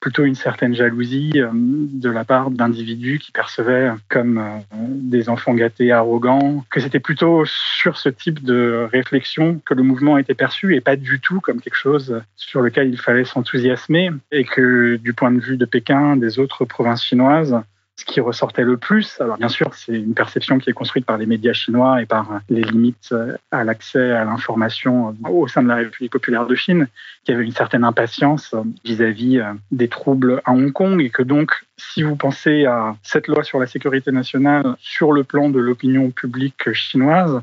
plutôt 0.01 0.25
une 0.25 0.35
certaine 0.35 0.75
jalousie 0.75 1.33
euh, 1.37 1.51
de 1.53 2.11
la 2.11 2.25
part 2.25 2.51
d'individus 2.51 3.19
qui 3.19 3.33
percevaient 3.33 3.91
comme 4.09 4.39
euh, 4.39 4.59
des 4.73 5.29
enfants 5.29 5.55
gâtés, 5.55 5.93
arrogants, 5.93 6.65
que 6.71 6.81
c'était 6.81 7.01
plutôt 7.01 7.45
sur 7.47 7.97
ce 7.97 8.09
type 8.09 8.45
de 8.45 8.87
réflexion 8.93 9.61
que 9.65 9.75
le 9.75 9.83
mouvement 9.83 10.19
était 10.19 10.35
perçu 10.35 10.77
et 10.77 10.81
pas 10.81 10.97
du 10.97 11.21
tout 11.21 11.41
comme 11.41 11.61
quelque 11.61 11.77
chose 11.77 12.21
sur 12.37 12.61
lequel 12.61 12.89
il 12.89 13.01
fallait 13.01 13.25
s'enthousiasmer 13.25 14.11
et 14.31 14.45
que 14.45 14.97
du 14.97 15.13
point 15.13 15.33
de 15.33 15.41
vue 15.41 15.57
de 15.57 15.65
Pékin, 15.65 16.17
des 16.17 16.39
autres 16.39 16.65
provinces 16.65 17.05
chinoises, 17.05 17.57
ce 17.97 18.05
qui 18.05 18.21
ressortait 18.21 18.63
le 18.63 18.77
plus, 18.77 19.19
alors 19.21 19.39
bien 19.39 19.49
sûr, 19.49 19.73
c'est 19.75 19.95
une 19.95 20.13
perception 20.13 20.59
qui 20.59 20.69
est 20.69 20.75
construite 20.75 21.07
par 21.07 21.17
les 21.17 21.25
médias 21.25 21.55
chinois 21.55 22.03
et 22.03 22.07
par 22.07 22.41
les 22.51 22.63
limites 22.63 23.15
à 23.51 23.65
l'accès 23.65 24.13
à 24.13 24.25
l'information 24.25 25.17
au 25.25 25.49
sein 25.49 25.63
de 25.63 25.69
la 25.69 25.77
République 25.77 26.13
populaire 26.13 26.47
de 26.47 26.55
Chine, 26.55 26.89
qu'il 27.25 27.33
y 27.33 27.37
avait 27.37 27.47
une 27.47 27.53
certaine 27.53 27.85
impatience 27.85 28.55
vis-à-vis 28.85 29.39
euh, 29.39 29.53
des 29.71 29.89
troubles 29.89 30.43
à 30.45 30.53
Hong 30.53 30.73
Kong 30.73 31.01
et 31.01 31.11
que 31.11 31.23
donc, 31.23 31.53
si 31.77 32.03
vous 32.03 32.17
pensez 32.17 32.67
à 32.67 32.97
cette 33.03 33.29
loi 33.29 33.43
sur 33.45 33.59
la 33.59 33.67
sécurité 33.67 34.13
nationale 34.13 34.77
sur 34.79 35.13
le 35.13 35.25
plan 35.25 35.49
de 35.49 35.59
l'opinion 35.59 36.11
publique 36.11 36.73
chinoise, 36.73 37.41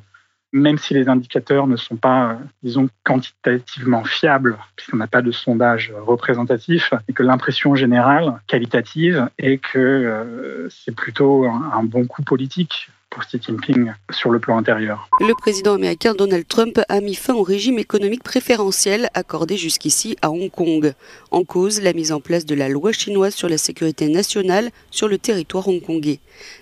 même 0.54 0.78
si 0.78 0.94
les 0.94 1.10
indicateurs 1.10 1.68
ne 1.68 1.76
sont 1.76 1.96
pas, 1.96 2.38
disons, 2.62 2.88
quantitativement 3.04 4.04
fiables, 4.04 4.58
puisqu'on 4.76 4.98
n'a 4.98 5.08
pas 5.08 5.24
de 5.24 5.32
sondage 5.32 5.92
représentatif, 6.06 6.94
et 7.10 7.13
que 7.13 7.24
l'impression 7.24 7.76
générale, 7.76 8.39
qualitative, 8.48 9.28
est 9.39 9.58
que 9.58 9.80
euh, 9.80 10.70
c'est 10.70 10.96
plutôt 10.96 11.46
un 11.46 11.84
bon 11.84 12.06
coup 12.06 12.22
politique 12.22 12.89
pour 13.13 13.23
Xi 13.23 13.39
Jinping 13.39 13.91
sur 14.12 14.32
le 14.32 14.39
plan 14.39 14.58
intérieur. 14.58 15.08
Le 15.19 15.34
président 15.36 15.76
américain 15.76 16.13
Donald 16.15 16.47
Trump 16.47 16.80
a 16.89 16.99
mis 16.99 17.13
fin 17.13 17.36
au 17.36 17.43
régime 17.43 17.78
économique 17.78 18.23
préférentiel 18.23 19.10
accordé 19.13 19.56
jusqu'ici 19.56 20.17
à 20.21 20.32
Hong 20.32 20.49
Kong. 20.49 20.93
En 21.32 21.43
cause, 21.43 21.82
la 21.82 21.93
mise 21.93 22.12
en 22.12 22.19
place 22.19 22.45
de 22.45 22.56
la 22.56 22.69
loi 22.69 22.91
chinoise 22.91 23.36
sur 23.36 23.47
la 23.47 23.58
sécurité 23.58 24.10
nationale 24.10 24.71
sur 24.89 25.08
le 25.08 25.17
territoire 25.17 25.67
hongkongais. 25.67 26.19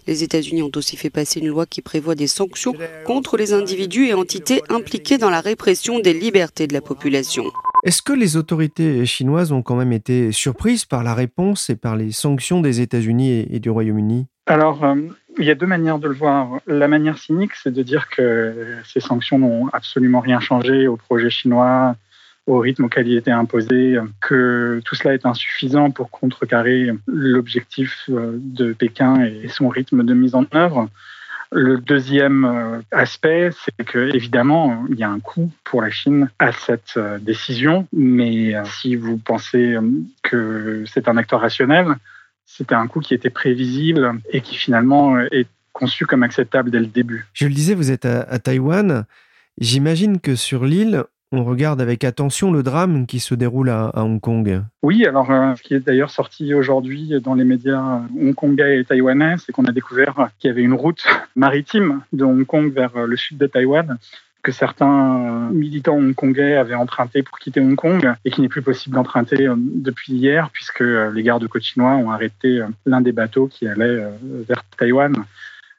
Les 0.08 0.24
États-Unis 0.24 0.62
ont 0.62 0.72
aussi 0.76 0.98
fait 0.98 1.10
passer 1.10 1.40
une 1.40 1.48
loi 1.48 1.66
qui 1.66 1.82
prévoit 1.82 2.16
des 2.16 2.28
sanctions 2.28 2.74
contre 3.06 3.38
les 3.38 3.54
individus 3.54 4.08
et 4.08 4.14
entités 4.14 4.62
impliqués 4.70 5.18
dans 5.18 5.30
la 5.30 5.42
répression 5.42 6.00
des 6.00 6.14
libertés 6.14 6.68
de 6.68 6.74
la 6.74 6.82
population. 6.82 7.46
Est-ce 7.84 8.02
que 8.02 8.14
les 8.14 8.36
autorités 8.36 9.06
chinoises 9.06 9.52
ont 9.52 9.64
quand 9.64 9.76
même 9.76 9.94
été 9.94 10.32
surprises 10.32 10.86
par 10.86 11.04
la 11.04 11.16
réponse 11.16 11.70
et 11.70 11.76
par 11.76 11.96
les 11.96 12.12
sanctions 12.12 12.62
des 12.62 12.82
États-Unis 12.82 13.48
et 13.50 13.60
du 13.60 13.70
Royaume-Uni? 13.70 14.28
Alors, 14.48 14.84
euh, 14.84 14.96
il 15.38 15.46
y 15.46 15.52
a 15.52 15.56
deux 15.56 15.66
manières 15.66 16.00
de 16.00 16.08
le 16.08 16.14
voir. 16.14 16.60
La 16.68 16.88
manière 16.88 17.18
cynique, 17.18 17.54
c'est 17.56 17.74
de 17.74 17.84
dire 17.84 18.10
que 18.10 18.78
ces 18.86 19.00
sanctions 19.00 19.40
n'ont 19.40 19.68
absolument 19.70 20.20
rien 20.20 20.40
changé 20.40 20.88
au 20.88 20.98
projet 20.98 21.30
chinois 21.30 21.96
au 22.48 22.60
rythme 22.60 22.86
auquel 22.86 23.08
il 23.08 23.18
était 23.18 23.32
imposé, 23.32 23.98
que 24.20 24.82
tout 24.84 24.96
cela 24.96 25.14
est 25.14 25.26
insuffisant 25.26 25.92
pour 25.92 26.10
contrecarrer 26.10 26.90
l'objectif 27.08 28.10
euh, 28.10 28.38
de 28.38 28.74
Pékin 28.74 29.24
et 29.24 29.48
son 29.48 29.70
rythme 29.70 30.04
de 30.04 30.14
mise 30.14 30.36
en 30.36 30.46
œuvre. 30.54 30.90
Le 31.52 31.78
deuxième 31.78 32.46
euh, 32.46 32.82
aspect, 32.92 33.52
c'est 33.64 33.86
que 33.86 34.14
évidemment, 34.16 34.86
il 34.90 34.98
y 34.98 35.04
a 35.04 35.10
un 35.10 35.20
coût 35.20 35.52
pour 35.64 35.82
la 35.82 35.92
Chine 35.92 36.30
à 36.40 36.52
cette 36.52 36.98
euh, 36.98 37.20
décision, 37.20 37.88
mais 37.94 38.56
si 38.66 38.96
vous 38.96 39.18
pensez 39.18 39.76
que 40.24 40.84
c'est 40.88 41.08
un 41.08 41.18
acteur 41.18 41.42
rationnel, 41.42 41.96
c'était 42.58 42.76
un 42.76 42.88
coût 42.88 43.00
qui 43.00 43.14
était 43.14 43.30
prévisible 43.30 44.20
et 44.32 44.42
qui 44.42 44.56
finalement 44.56 45.20
est 45.20 45.48
conçu 45.74 46.06
comme 46.06 46.24
acceptable 46.24 46.72
dès 46.72 46.80
le 46.80 46.88
début. 46.88 47.26
Je 47.34 47.48
le 47.48 47.54
disais, 47.54 47.74
vous 47.74 47.92
êtes 47.92 48.06
à, 48.06 48.22
à 48.22 48.40
Taïwan. 48.40 49.06
J'imagine 49.60 50.20
que 50.20 50.36
sur 50.36 50.66
l'île, 50.66 51.04
on 51.34 51.46
regarde 51.46 51.80
avec 51.80 52.04
attention 52.04 52.52
le 52.52 52.62
drame 52.62 53.06
qui 53.06 53.20
se 53.20 53.34
déroule 53.36 53.70
à, 53.70 53.92
Hong 53.96 54.20
Kong. 54.20 54.64
Oui, 54.84 55.06
alors 55.06 55.32
euh, 55.32 55.56
ce 55.56 55.64
qui 55.64 55.74
est 55.74 55.80
d'ailleurs 55.80 56.10
sorti 56.10 56.54
aujourd'hui 56.54 57.14
dans 57.24 57.36
les 57.36 57.46
médias 57.46 58.02
hongkongais 58.20 58.80
et 58.80 58.86
taïwanais, 58.86 59.36
c'est 59.38 59.54
qu'on 59.54 59.66
a 59.66 59.72
découvert 59.72 60.30
qu'il 60.40 60.50
y 60.50 60.52
avait 60.52 60.64
une 60.64 60.74
route 60.74 61.04
maritime 61.36 62.02
de 62.12 62.26
Hong 62.26 62.46
Kong 62.46 62.74
vers 62.74 62.96
euh, 62.98 63.08
le 63.08 63.16
sud 63.16 63.38
de 63.38 63.48
Taïwan 63.48 63.98
que 64.44 64.52
certains 64.52 65.50
euh, 65.50 65.50
militants 65.52 65.96
hongkongais 65.96 66.56
avaient 66.56 66.76
emprunté 66.76 67.24
pour 67.24 67.40
quitter 67.40 67.60
Hong 67.60 67.76
Kong 67.76 68.14
et 68.26 68.32
qui 68.32 68.42
n'est 68.42 68.50
plus 68.50 68.62
possible 68.62 68.96
d'emprunter 68.96 69.48
depuis 69.58 70.14
hier 70.14 70.50
puisque 70.52 70.82
les 70.82 71.24
gardes-côtes 71.24 71.64
chinois 71.64 71.92
ont 71.92 72.12
arrêté 72.12 72.62
l'un 72.86 73.02
des 73.02 73.12
bateaux 73.12 73.48
qui 73.48 73.68
allait 73.68 74.04
vers 74.48 74.64
Taïwan. 74.78 75.26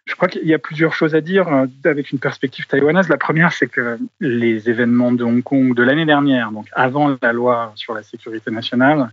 Je 0.05 0.17
crois 0.17 0.29
qu'il 0.29 0.47
y 0.47 0.55
a 0.55 0.59
plusieurs 0.59 0.95
choses 0.95 1.15
à 1.15 1.21
dire 1.21 1.49
euh, 1.49 1.67
avec 1.85 2.11
une 2.11 2.19
perspective 2.19 2.67
taïwanaise. 2.67 3.09
La 3.09 3.19
première, 3.19 3.53
c'est 3.53 3.69
que 3.69 3.99
les 4.21 4.69
événements 4.69 5.13
de 5.13 5.25
Hong 5.25 5.43
Kong 5.43 5.75
de 5.75 5.83
l'année 5.83 6.07
dernière, 6.07 6.51
donc 6.51 6.67
avant 6.73 7.17
la 7.23 7.33
loi 7.33 7.73
sur 7.77 7.95
la 7.95 8.03
sécurité 8.03 8.51
nationale, 8.51 9.11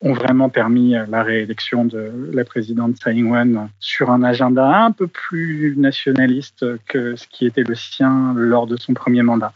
ont 0.00 0.12
vraiment 0.12 0.48
permis 0.48 0.96
euh, 0.96 1.04
la 1.08 1.22
réélection 1.22 1.84
de 1.84 2.30
la 2.32 2.44
présidente 2.44 2.96
Tsai 2.96 3.14
Ing-wen 3.14 3.68
sur 3.78 4.10
un 4.10 4.22
agenda 4.22 4.84
un 4.84 4.92
peu 4.92 5.06
plus 5.06 5.74
nationaliste 5.76 6.64
que 6.86 7.16
ce 7.16 7.26
qui 7.28 7.46
était 7.46 7.64
le 7.64 7.74
sien 7.74 8.34
lors 8.36 8.66
de 8.66 8.76
son 8.76 8.94
premier 8.94 9.22
mandat. 9.22 9.52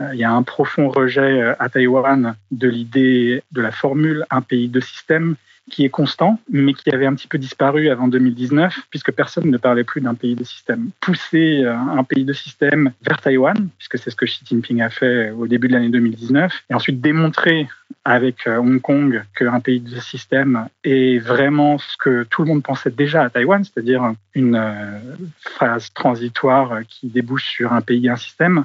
Euh, 0.00 0.10
il 0.14 0.20
y 0.20 0.24
a 0.24 0.32
un 0.32 0.42
profond 0.42 0.88
rejet 0.88 1.54
à 1.58 1.68
Taïwan 1.68 2.36
de 2.50 2.68
l'idée 2.68 3.42
de 3.52 3.60
la 3.60 3.72
formule 3.72 4.24
un 4.30 4.40
pays, 4.40 4.68
de 4.68 4.80
système 4.80 5.36
qui 5.70 5.84
est 5.84 5.90
constant, 5.90 6.38
mais 6.50 6.74
qui 6.74 6.90
avait 6.90 7.06
un 7.06 7.14
petit 7.14 7.28
peu 7.28 7.38
disparu 7.38 7.88
avant 7.88 8.08
2019, 8.08 8.80
puisque 8.90 9.12
personne 9.12 9.48
ne 9.48 9.56
parlait 9.56 9.84
plus 9.84 10.00
d'un 10.00 10.14
pays 10.14 10.34
de 10.34 10.44
système. 10.44 10.90
Pousser 11.00 11.62
euh, 11.64 11.74
un 11.74 12.04
pays 12.04 12.24
de 12.24 12.32
système 12.32 12.92
vers 13.02 13.20
Taïwan, 13.20 13.68
puisque 13.78 13.98
c'est 13.98 14.10
ce 14.10 14.16
que 14.16 14.26
Xi 14.26 14.44
Jinping 14.44 14.82
a 14.82 14.90
fait 14.90 15.30
au 15.30 15.46
début 15.46 15.68
de 15.68 15.74
l'année 15.74 15.88
2019, 15.88 16.64
et 16.70 16.74
ensuite 16.74 17.00
démontrer 17.00 17.68
avec 18.04 18.46
euh, 18.46 18.56
Hong 18.56 18.80
Kong 18.80 19.22
qu'un 19.36 19.60
pays 19.60 19.80
de 19.80 20.00
système 20.00 20.66
est 20.82 21.18
vraiment 21.18 21.78
ce 21.78 21.96
que 21.96 22.24
tout 22.24 22.42
le 22.42 22.48
monde 22.48 22.62
pensait 22.62 22.90
déjà 22.90 23.22
à 23.22 23.30
Taïwan, 23.30 23.62
c'est-à-dire 23.62 24.12
une 24.34 24.56
euh, 24.56 24.98
phase 25.38 25.92
transitoire 25.92 26.80
qui 26.88 27.06
débouche 27.06 27.44
sur 27.44 27.72
un 27.72 27.82
pays, 27.82 28.08
un 28.08 28.16
système, 28.16 28.64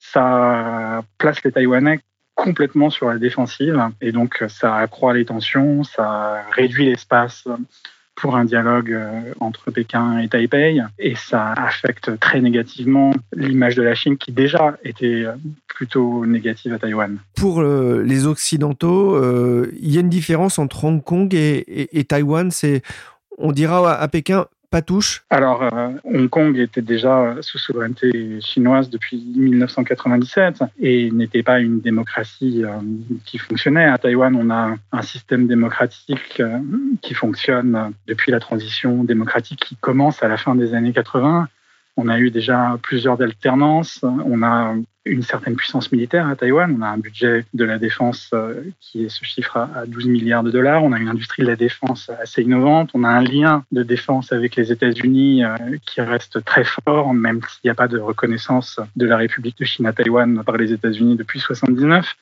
ça 0.00 1.02
place 1.18 1.42
les 1.44 1.52
Taïwanais 1.52 2.00
complètement 2.34 2.90
sur 2.90 3.08
la 3.08 3.18
défensive 3.18 3.80
et 4.00 4.12
donc 4.12 4.44
ça 4.48 4.76
accroît 4.76 5.14
les 5.14 5.24
tensions, 5.24 5.84
ça 5.84 6.42
réduit 6.52 6.86
l'espace 6.86 7.46
pour 8.16 8.36
un 8.36 8.44
dialogue 8.44 8.92
euh, 8.92 9.32
entre 9.40 9.70
Pékin 9.70 10.18
et 10.18 10.28
Taipei 10.28 10.80
et 10.98 11.14
ça 11.14 11.52
affecte 11.52 12.18
très 12.20 12.40
négativement 12.40 13.12
l'image 13.34 13.74
de 13.74 13.82
la 13.82 13.94
Chine 13.94 14.16
qui 14.16 14.32
déjà 14.32 14.76
était 14.84 15.24
euh, 15.24 15.32
plutôt 15.66 16.24
négative 16.24 16.72
à 16.72 16.78
Taïwan. 16.78 17.18
Pour 17.36 17.60
euh, 17.60 18.02
les 18.04 18.26
Occidentaux, 18.26 19.20
il 19.72 19.92
y 19.92 19.96
a 19.96 20.00
une 20.00 20.08
différence 20.08 20.58
entre 20.58 20.84
Hong 20.84 21.02
Kong 21.02 21.34
et, 21.34 21.98
et 21.98 22.04
Taïwan. 22.04 22.50
C'est, 22.50 22.82
on 23.38 23.50
dira 23.50 23.92
à 23.92 24.08
Pékin, 24.08 24.46
Alors, 25.30 25.62
euh, 25.62 25.90
Hong 26.04 26.28
Kong 26.28 26.58
était 26.58 26.82
déjà 26.82 27.36
sous 27.40 27.58
souveraineté 27.58 28.40
chinoise 28.40 28.90
depuis 28.90 29.22
1997 29.36 30.64
et 30.80 31.10
n'était 31.10 31.42
pas 31.42 31.60
une 31.60 31.80
démocratie 31.80 32.64
euh, 32.64 32.70
qui 33.24 33.38
fonctionnait. 33.38 33.84
À 33.84 33.98
Taïwan, 33.98 34.34
on 34.34 34.50
a 34.50 34.74
un 34.92 35.02
système 35.02 35.46
démocratique 35.46 36.40
euh, 36.40 36.58
qui 37.02 37.14
fonctionne 37.14 37.92
depuis 38.06 38.32
la 38.32 38.40
transition 38.40 39.04
démocratique 39.04 39.60
qui 39.60 39.76
commence 39.76 40.22
à 40.22 40.28
la 40.28 40.36
fin 40.36 40.54
des 40.54 40.74
années 40.74 40.92
80 40.92 41.48
on 41.96 42.08
a 42.08 42.18
eu 42.18 42.30
déjà 42.30 42.78
plusieurs 42.82 43.20
alternances. 43.20 44.00
On 44.02 44.42
a 44.42 44.74
une 45.06 45.22
certaine 45.22 45.54
puissance 45.54 45.92
militaire 45.92 46.26
à 46.26 46.34
Taïwan. 46.34 46.74
On 46.78 46.82
a 46.82 46.88
un 46.88 46.98
budget 46.98 47.44
de 47.52 47.64
la 47.64 47.78
défense 47.78 48.30
euh, 48.32 48.62
qui 48.80 49.08
se 49.10 49.24
chiffre 49.24 49.58
à 49.58 49.84
12 49.86 50.06
milliards 50.06 50.42
de 50.42 50.50
dollars. 50.50 50.82
On 50.82 50.92
a 50.92 50.98
une 50.98 51.08
industrie 51.08 51.42
de 51.42 51.48
la 51.48 51.56
défense 51.56 52.10
assez 52.20 52.42
innovante. 52.42 52.90
On 52.94 53.04
a 53.04 53.08
un 53.08 53.22
lien 53.22 53.64
de 53.70 53.82
défense 53.82 54.32
avec 54.32 54.56
les 54.56 54.72
États-Unis 54.72 55.44
euh, 55.44 55.56
qui 55.84 56.00
reste 56.00 56.42
très 56.44 56.64
fort, 56.64 57.12
même 57.12 57.40
s'il 57.42 57.60
n'y 57.66 57.70
a 57.70 57.74
pas 57.74 57.88
de 57.88 57.98
reconnaissance 57.98 58.80
de 58.96 59.06
la 59.06 59.18
République 59.18 59.58
de 59.58 59.64
Chine 59.64 59.86
à 59.86 59.92
Taïwan 59.92 60.42
par 60.42 60.56
les 60.56 60.72
États-Unis 60.72 61.16
depuis 61.16 61.38
1979 61.38 62.14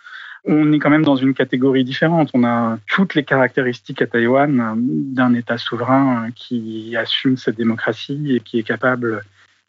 on 0.45 0.73
est 0.73 0.79
quand 0.79 0.91
même 0.91 1.05
dans 1.05 1.17
une 1.17 1.35
catégorie 1.35 1.85
différente. 1.85 2.31
On 2.35 2.45
a 2.45 2.79
toutes 2.89 3.15
les 3.15 3.23
caractéristiques 3.23 4.03
à 4.03 4.07
Taïwan 4.07 4.61
euh, 4.61 4.75
d'un 4.77 5.35
État 5.35 5.57
souverain 5.57 6.31
qui 6.35 6.97
assume 6.97 7.37
sa 7.37 7.53
démocratie 7.53 8.35
et 8.35 8.41
qui 8.41 8.59
est 8.59 8.65
capable 8.65 9.23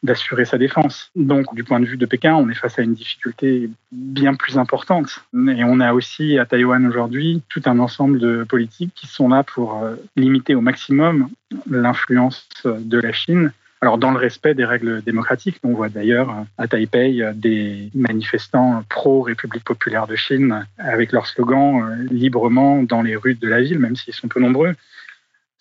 d'assurer 0.04 0.44
sa 0.44 0.58
défense. 0.58 1.10
Donc, 1.16 1.52
du 1.54 1.64
point 1.64 1.80
de 1.80 1.86
vue 1.86 1.96
de 1.96 2.06
Pékin, 2.06 2.34
on 2.34 2.48
est 2.50 2.54
face 2.54 2.78
à 2.78 2.82
une 2.82 2.92
difficulté 2.92 3.70
bien 3.90 4.34
plus 4.34 4.58
importante. 4.58 5.24
Et 5.34 5.64
on 5.64 5.80
a 5.80 5.94
aussi 5.94 6.38
à 6.38 6.44
Taïwan 6.44 6.86
aujourd'hui 6.86 7.42
tout 7.48 7.62
un 7.64 7.78
ensemble 7.78 8.18
de 8.18 8.44
politiques 8.44 8.92
qui 8.94 9.06
sont 9.06 9.28
là 9.28 9.42
pour 9.42 9.82
euh, 9.82 9.96
limiter 10.14 10.54
au 10.54 10.60
maximum 10.60 11.30
l'influence 11.68 12.46
de 12.64 13.00
la 13.00 13.12
Chine. 13.12 13.50
Alors, 13.80 13.96
dans 13.96 14.10
le 14.10 14.18
respect 14.18 14.54
des 14.54 14.64
règles 14.66 15.02
démocratiques, 15.02 15.58
on 15.62 15.72
voit 15.72 15.88
d'ailleurs 15.88 16.30
euh, 16.30 16.42
à 16.58 16.68
Taipei 16.68 17.22
euh, 17.22 17.32
des 17.34 17.90
manifestants 17.94 18.84
pro-République 18.90 19.64
populaire 19.64 20.06
de 20.06 20.16
Chine 20.16 20.66
avec 20.76 21.12
leur 21.12 21.26
slogan 21.26 22.06
librement 22.10 22.82
dans 22.82 23.00
les 23.00 23.16
rues 23.16 23.34
de 23.34 23.48
la 23.48 23.62
ville, 23.62 23.78
même 23.78 23.96
s'ils 23.96 24.14
sont 24.14 24.28
peu 24.28 24.40
nombreux 24.40 24.74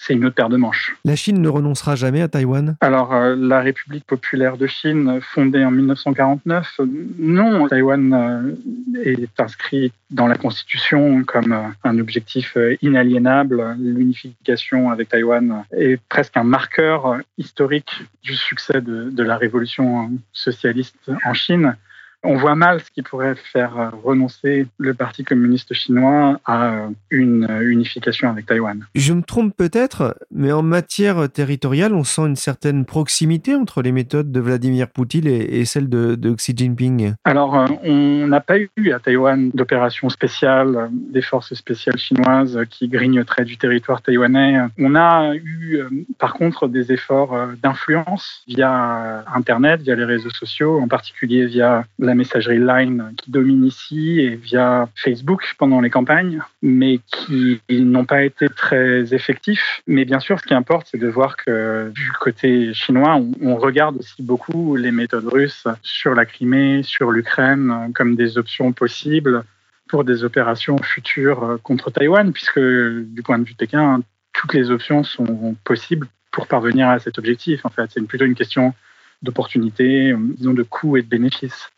c'est 0.05 0.13
une 0.13 0.25
autre 0.25 0.35
paire 0.35 0.49
de 0.49 0.57
manches. 0.57 0.95
La 1.05 1.15
Chine 1.15 1.41
ne 1.41 1.47
renoncera 1.47 1.95
jamais 1.95 2.21
à 2.21 2.27
Taïwan? 2.27 2.75
Alors, 2.81 3.13
euh, 3.13 3.35
la 3.37 3.61
République 3.61 4.05
populaire 4.05 4.57
de 4.57 4.67
Chine, 4.67 5.19
fondée 5.21 5.63
en 5.63 5.71
1949, 5.71 6.81
non, 7.19 7.67
Taïwan 7.67 8.13
euh, 8.13 9.01
est 9.03 9.39
inscrit 9.39 9.93
dans 10.11 10.27
la 10.27 10.35
Constitution 10.35 11.23
comme 11.23 11.53
euh, 11.53 11.61
un 11.85 11.99
objectif 11.99 12.57
inaliénable. 12.81 13.75
L'unification 13.79 14.91
avec 14.91 15.09
Taïwan 15.09 15.63
est 15.71 15.99
presque 16.09 16.35
un 16.35 16.43
marqueur 16.43 17.19
historique 17.37 18.03
du 18.23 18.35
succès 18.35 18.81
de 18.81 19.23
la 19.23 19.37
révolution 19.37 20.11
socialiste 20.33 21.11
en 21.25 21.33
Chine 21.33 21.75
on 22.23 22.37
voit 22.37 22.55
mal 22.55 22.79
ce 22.79 22.89
qui 22.89 23.01
pourrait 23.01 23.35
faire 23.35 23.77
euh, 23.77 23.89
renoncer 24.03 24.67
le 24.77 24.93
Parti 24.93 25.23
communiste 25.23 25.73
chinois 25.73 26.39
à 26.45 26.73
euh, 26.73 26.87
une 27.09 27.47
euh, 27.49 27.69
unification 27.69 28.29
avec 28.29 28.45
Taïwan. 28.45 28.85
Je 28.95 29.13
me 29.13 29.21
trompe 29.21 29.55
peut-être, 29.55 30.17
mais 30.31 30.51
en 30.51 30.63
matière 30.63 31.29
territoriale, 31.29 31.93
on 31.93 32.03
sent 32.03 32.21
une 32.21 32.35
certaine 32.35 32.85
proximité 32.85 33.55
entre 33.55 33.81
les 33.81 33.91
méthodes 33.91 34.31
de 34.31 34.39
Vladimir 34.39 34.87
Poutine 34.89 35.27
et, 35.27 35.65
celles 35.65 35.89
de, 35.89 36.33
Xi 36.35 36.53
Jinping. 36.55 37.13
Alors, 37.25 37.53
on 37.83 38.27
n'a 38.27 38.39
pas 38.39 38.57
eu 38.57 38.91
à 38.91 38.99
Taïwan 38.99 39.51
d'opération 39.53 40.09
spéciale 40.09 40.89
des 40.91 41.21
forces 41.21 41.53
spéciales 41.53 41.97
chinoises 41.97 42.59
qui 42.69 42.87
grignoteraient 42.87 43.45
du 43.45 43.57
territoire 43.57 44.01
taïwanais. 44.01 44.57
On 44.77 44.95
a 44.95 45.35
eu, 45.35 45.79
par 46.19 46.33
contre, 46.33 46.67
des 46.67 46.91
efforts 46.91 47.37
d'influence 47.61 48.43
via 48.47 49.23
Internet, 49.33 49.81
via 49.81 49.95
les 49.95 50.05
réseaux 50.05 50.29
sociaux, 50.29 50.79
en 50.79 50.87
particulier 50.87 51.45
via 51.45 51.85
la 51.99 52.12
messagerie 52.15 52.59
Line 52.59 53.13
qui 53.17 53.31
domine 53.31 53.65
ici 53.65 54.19
et 54.19 54.35
via 54.35 54.89
Facebook 54.95 55.55
pendant 55.57 55.81
les 55.81 55.89
campagnes, 55.89 56.41
mais 56.61 56.99
qui 57.07 57.61
n'ont 57.69 58.05
pas 58.05 58.23
été 58.23 58.49
très 58.49 59.13
effectifs. 59.13 59.81
Mais 59.87 60.05
bien 60.05 60.19
sûr, 60.19 60.39
ce 60.39 60.45
qui 60.45 60.53
importe, 60.53 60.87
c'est 60.91 60.97
de 60.97 61.07
voir 61.07 61.37
que 61.37 61.91
du 61.93 62.11
côté 62.19 62.73
chinois, 62.73 63.19
on, 63.41 63.55
regarde 63.55 63.97
aussi 63.97 64.21
beaucoup 64.21 64.75
les 64.75 64.91
méthodes 64.91 65.27
russes 65.27 65.67
sur 65.81 66.15
la 66.15 66.25
Crimée, 66.25 66.83
sur 66.83 67.11
l'Ukraine, 67.11 67.91
comme 67.95 68.15
des 68.15 68.37
options 68.37 68.73
possibles 68.73 69.43
pour 69.87 70.03
des 70.03 70.23
opérations 70.23 70.77
futures 70.77 71.59
contre 71.63 71.91
Taïwan, 71.91 72.33
puisque 72.33 72.59
du 72.59 73.21
point 73.23 73.39
de 73.39 73.45
vue 73.45 73.53
Pékin, 73.53 74.01
toutes 74.33 74.53
les 74.53 74.71
options 74.71 75.03
sont 75.03 75.55
possibles 75.63 76.07
pour 76.31 76.47
parvenir 76.47 76.89
à 76.89 76.99
cet 76.99 77.17
objectif. 77.19 77.65
En 77.65 77.69
fait, 77.69 77.89
c'est 77.93 78.05
plutôt 78.05 78.25
une 78.25 78.35
question 78.35 78.73
d'opportunité, 79.21 80.13
disons 80.37 80.53
de 80.53 80.63
coût 80.63 80.97
et 80.97 81.01
de 81.01 81.07
bénéfice. 81.07 81.69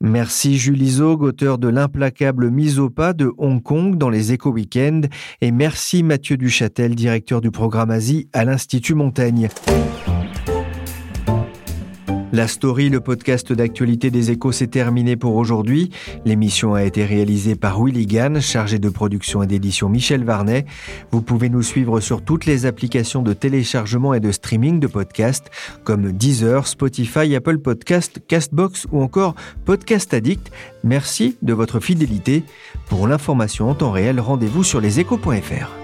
Merci 0.00 0.58
Julie 0.58 0.90
Zog, 0.90 1.22
auteur 1.22 1.58
de 1.58 1.68
L'implacable 1.68 2.50
mise 2.50 2.78
au 2.78 2.90
pas 2.90 3.12
de 3.12 3.32
Hong 3.38 3.62
Kong 3.62 3.96
dans 3.96 4.10
les 4.10 4.32
éco 4.32 4.50
weekends 4.50 5.02
Et 5.40 5.50
merci 5.50 6.02
Mathieu 6.02 6.36
Duchâtel, 6.36 6.94
directeur 6.94 7.40
du 7.40 7.50
programme 7.50 7.90
Asie 7.90 8.28
à 8.32 8.44
l'Institut 8.44 8.94
Montaigne. 8.94 9.48
La 12.34 12.48
story, 12.48 12.88
le 12.88 12.98
podcast 12.98 13.52
d'actualité 13.52 14.10
des 14.10 14.32
échos, 14.32 14.50
s'est 14.50 14.66
terminé 14.66 15.14
pour 15.14 15.36
aujourd'hui. 15.36 15.90
L'émission 16.24 16.74
a 16.74 16.82
été 16.82 17.04
réalisée 17.04 17.54
par 17.54 17.80
Willy 17.80 18.06
Gann, 18.06 18.40
chargé 18.40 18.80
de 18.80 18.88
production 18.88 19.44
et 19.44 19.46
d'édition 19.46 19.88
Michel 19.88 20.24
Varnet. 20.24 20.66
Vous 21.12 21.22
pouvez 21.22 21.48
nous 21.48 21.62
suivre 21.62 22.00
sur 22.00 22.24
toutes 22.24 22.44
les 22.44 22.66
applications 22.66 23.22
de 23.22 23.34
téléchargement 23.34 24.14
et 24.14 24.20
de 24.20 24.32
streaming 24.32 24.80
de 24.80 24.88
podcasts 24.88 25.48
comme 25.84 26.10
Deezer, 26.10 26.66
Spotify, 26.66 27.36
Apple 27.36 27.58
Podcast, 27.58 28.20
Castbox 28.26 28.88
ou 28.90 29.00
encore 29.00 29.36
Podcast 29.64 30.12
Addict. 30.12 30.50
Merci 30.82 31.36
de 31.40 31.52
votre 31.52 31.78
fidélité. 31.78 32.42
Pour 32.88 33.06
l'information 33.06 33.70
en 33.70 33.76
temps 33.76 33.92
réel, 33.92 34.18
rendez-vous 34.18 34.64
sur 34.64 34.80
leséchos.fr. 34.80 35.83